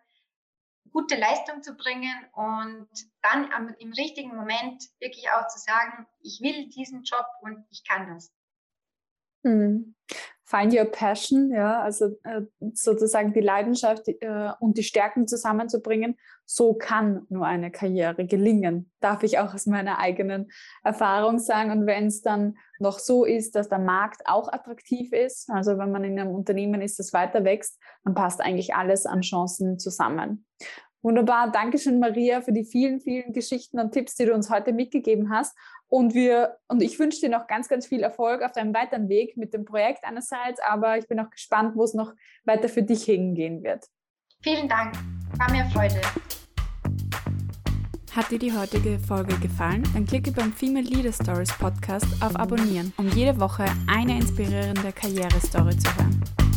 gute 0.91 1.17
Leistung 1.17 1.63
zu 1.63 1.75
bringen 1.75 2.27
und 2.33 2.89
dann 3.23 3.53
am, 3.53 3.75
im 3.79 3.93
richtigen 3.93 4.35
Moment 4.35 4.83
wirklich 5.01 5.31
auch 5.31 5.47
zu 5.49 5.59
sagen, 5.59 6.07
ich 6.21 6.41
will 6.41 6.69
diesen 6.69 7.05
Job 7.05 7.27
und 7.43 7.65
ich 7.71 7.85
kann 7.87 8.15
das. 8.15 8.33
Hm. 9.45 9.95
Find 10.51 10.73
your 10.73 10.87
passion, 10.87 11.51
ja, 11.53 11.83
also 11.83 12.07
äh, 12.25 12.41
sozusagen 12.73 13.35
die 13.35 13.41
Leidenschaft 13.41 14.09
äh, 14.09 14.51
und 14.61 14.79
die 14.79 14.83
Stärken 14.83 15.29
zusammenzubringen. 15.29 16.17
So 16.47 16.73
kann 16.73 17.27
nur 17.29 17.45
eine 17.45 17.71
Karriere 17.71 18.25
gelingen, 18.25 18.91
darf 19.01 19.23
ich 19.25 19.39
auch 19.39 19.53
aus 19.53 19.67
meiner 19.67 19.99
eigenen 19.99 20.51
Erfahrung 20.83 21.39
sagen. 21.39 21.71
Und 21.71 21.87
wenn 21.87 22.07
es 22.07 22.23
dann 22.23 22.57
noch 22.79 22.99
so 22.99 23.27
ist, 23.27 23.57
dass 23.57 23.69
der 23.69 23.79
Markt 23.79 24.23
auch 24.25 24.51
attraktiv 24.51 25.13
ist, 25.13 25.51
also 25.51 25.77
wenn 25.77 25.93
man 25.93 26.05
in 26.05 26.19
einem 26.19 26.35
Unternehmen 26.35 26.81
ist, 26.81 26.99
das 26.99 27.13
weiter 27.13 27.45
wächst, 27.45 27.79
dann 28.05 28.15
passt 28.15 28.41
eigentlich 28.41 28.75
alles 28.75 29.05
an 29.05 29.21
Chancen 29.21 29.79
zusammen. 29.79 30.47
Wunderbar. 31.03 31.53
Dankeschön, 31.53 32.01
Maria, 32.01 32.41
für 32.41 32.53
die 32.53 32.65
vielen, 32.65 33.01
vielen 33.01 33.33
Geschichten 33.33 33.79
und 33.79 33.93
Tipps, 33.93 34.17
die 34.17 34.25
du 34.25 34.35
uns 34.35 34.51
heute 34.51 34.73
mitgegeben 34.73 35.31
hast. 35.31 35.57
Und 35.87 36.15
wir, 36.15 36.59
und 36.69 36.83
ich 36.83 36.99
wünsche 36.99 37.21
dir 37.21 37.31
noch 37.31 37.47
ganz, 37.47 37.69
ganz 37.69 37.87
viel 37.87 38.03
Erfolg 38.03 38.43
auf 38.43 38.53
deinem 38.53 38.75
weiteren 38.75 39.09
Weg 39.09 39.37
mit 39.37 39.55
dem 39.55 39.65
Projekt 39.65 40.05
einerseits, 40.05 40.61
aber 40.61 40.99
ich 40.99 41.07
bin 41.07 41.19
auch 41.21 41.31
gespannt, 41.31 41.77
wo 41.77 41.85
es 41.85 41.95
noch 41.95 42.13
weiter 42.45 42.69
für 42.69 42.83
dich 42.83 43.05
hingehen 43.05 43.63
wird. 43.63 43.87
Vielen 44.43 44.69
Dank. 44.69 44.95
War 45.39 45.51
mir 45.51 45.65
Freude. 45.71 46.01
Hat 48.15 48.31
dir 48.31 48.39
die 48.39 48.53
heutige 48.53 48.99
Folge 48.99 49.39
gefallen? 49.39 49.85
Dann 49.95 50.05
klicke 50.05 50.33
beim 50.33 50.53
Female 50.53 50.85
Leader 50.85 51.13
Stories 51.13 51.53
Podcast 51.57 52.07
auf 52.21 52.35
Abonnieren, 52.37 52.93
um 52.97 53.09
jede 53.11 53.39
Woche 53.39 53.65
eine 53.87 54.17
inspirierende 54.17 54.93
Karrierestory 54.93 55.77
zu 55.77 55.97
hören. 55.97 56.48